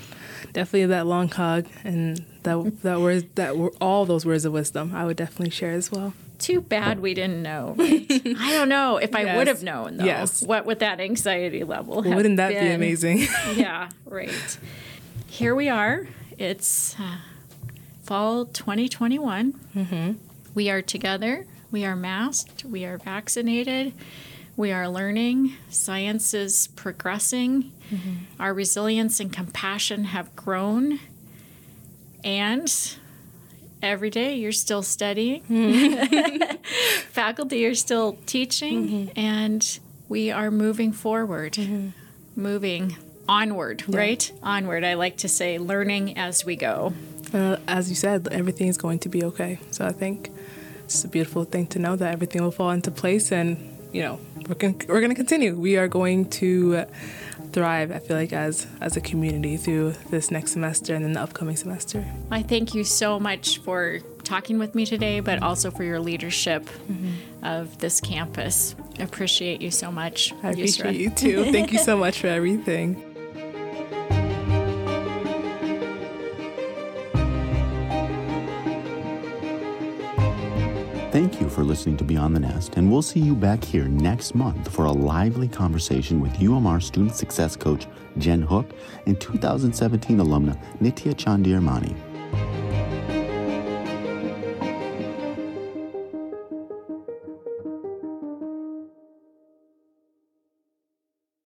Definitely 0.51 0.87
that 0.87 1.05
long 1.05 1.29
hug 1.29 1.67
and 1.83 2.25
that 2.43 2.81
that 2.81 2.99
words 2.99 3.23
that 3.35 3.55
were 3.55 3.71
all 3.79 4.05
those 4.05 4.25
words 4.25 4.43
of 4.45 4.53
wisdom. 4.53 4.93
I 4.95 5.05
would 5.05 5.17
definitely 5.17 5.51
share 5.51 5.71
as 5.71 5.91
well. 5.91 6.13
Too 6.39 6.59
bad 6.59 6.99
we 7.01 7.13
didn't 7.13 7.43
know. 7.43 7.75
right? 7.77 8.07
I 8.09 8.51
don't 8.53 8.67
know 8.67 8.97
if 8.97 9.13
I 9.15 9.21
Yes. 9.25 9.37
would 9.37 9.47
have 9.47 9.61
known 9.61 9.97
though. 9.97 10.05
Yes. 10.05 10.41
What 10.41 10.65
would 10.65 10.79
that 10.79 10.99
anxiety 10.99 11.63
level? 11.63 12.01
have 12.01 12.15
Wouldn't 12.15 12.37
that 12.37 12.49
be 12.49 12.67
amazing? 12.71 13.19
yeah, 13.55 13.89
right. 14.05 14.57
Here 15.27 15.53
we 15.53 15.69
are. 15.69 16.07
It's 16.39 16.95
uh, 16.99 17.17
fall 18.03 18.45
2021. 18.45 19.53
Mm-hmm. 19.75 20.11
We 20.55 20.69
are 20.71 20.81
together. 20.81 21.45
We 21.69 21.85
are 21.85 21.95
masked. 21.95 22.65
We 22.65 22.85
are 22.85 22.97
vaccinated. 22.97 23.93
We 24.61 24.71
are 24.73 24.87
learning. 24.87 25.55
Science 25.71 26.35
is 26.35 26.67
progressing. 26.75 27.71
Mm-hmm. 27.89 28.13
Our 28.39 28.53
resilience 28.53 29.19
and 29.19 29.33
compassion 29.33 30.03
have 30.03 30.35
grown. 30.35 30.99
And 32.23 32.71
every 33.81 34.11
day 34.11 34.35
you're 34.35 34.51
still 34.51 34.83
studying. 34.83 35.41
Mm-hmm. 35.49 36.63
Faculty 37.09 37.65
are 37.65 37.73
still 37.73 38.19
teaching. 38.27 39.09
And 39.15 39.79
we 40.07 40.29
are 40.29 40.51
moving 40.51 40.91
forward, 40.91 41.53
Mm-hmm. 41.53 41.89
moving 42.39 42.95
onward, 43.27 43.83
right? 43.87 44.31
Onward. 44.43 44.83
I 44.83 44.93
like 44.93 45.17
to 45.17 45.27
say 45.27 45.57
learning 45.57 46.19
as 46.19 46.45
we 46.45 46.55
go. 46.55 46.93
Uh, 47.33 47.57
as 47.67 47.89
you 47.89 47.95
said, 47.95 48.27
everything 48.31 48.67
is 48.67 48.77
going 48.77 48.99
to 48.99 49.09
be 49.09 49.23
okay. 49.23 49.59
So 49.71 49.87
I 49.87 49.91
think 49.91 50.29
it's 50.83 51.03
a 51.03 51.07
beautiful 51.07 51.45
thing 51.45 51.65
to 51.73 51.79
know 51.79 51.95
that 51.95 52.13
everything 52.13 52.43
will 52.43 52.51
fall 52.51 52.69
into 52.69 52.91
place 52.91 53.31
and 53.31 53.70
you 53.91 54.01
know, 54.01 54.19
we're 54.47 54.55
going 54.55 54.81
we're 54.87 54.99
going 54.99 55.09
to 55.09 55.15
continue. 55.15 55.55
We 55.55 55.77
are 55.77 55.87
going 55.87 56.29
to 56.31 56.85
thrive. 57.51 57.91
I 57.91 57.99
feel 57.99 58.17
like 58.17 58.33
as 58.33 58.67
as 58.79 58.95
a 58.97 59.01
community 59.01 59.57
through 59.57 59.93
this 60.09 60.31
next 60.31 60.51
semester 60.53 60.95
and 60.95 61.03
then 61.03 61.13
the 61.13 61.21
upcoming 61.21 61.55
semester. 61.55 62.05
I 62.29 62.41
thank 62.41 62.73
you 62.73 62.83
so 62.83 63.19
much 63.19 63.59
for 63.59 63.99
talking 64.23 64.59
with 64.59 64.75
me 64.75 64.85
today, 64.85 65.19
but 65.19 65.41
also 65.41 65.71
for 65.71 65.83
your 65.83 65.99
leadership 65.99 66.65
mm-hmm. 66.65 67.45
of 67.45 67.77
this 67.79 67.99
campus. 67.99 68.75
I 68.99 69.03
appreciate 69.03 69.61
you 69.61 69.71
so 69.71 69.91
much. 69.91 70.33
I 70.43 70.51
appreciate 70.51 70.95
Yusra. 70.95 70.97
you 70.97 71.09
too. 71.09 71.51
Thank 71.51 71.71
you 71.71 71.79
so 71.79 71.97
much 72.05 72.19
for 72.19 72.27
everything. 72.27 73.10
Thank 81.31 81.43
you 81.43 81.49
for 81.49 81.63
listening 81.63 81.95
to 81.95 82.03
Beyond 82.03 82.35
the 82.35 82.41
Nest, 82.41 82.75
and 82.75 82.91
we'll 82.91 83.01
see 83.01 83.21
you 83.21 83.35
back 83.35 83.63
here 83.63 83.85
next 83.85 84.35
month 84.35 84.69
for 84.69 84.83
a 84.83 84.91
lively 84.91 85.47
conversation 85.47 86.19
with 86.19 86.33
UMR 86.33 86.83
student 86.83 87.15
success 87.15 87.55
coach 87.55 87.87
Jen 88.17 88.41
Hook 88.41 88.69
and 89.05 89.19
2017 89.19 90.17
alumna 90.17 90.61
Nitya 90.81 91.15
Chandirmani. 91.15 92.10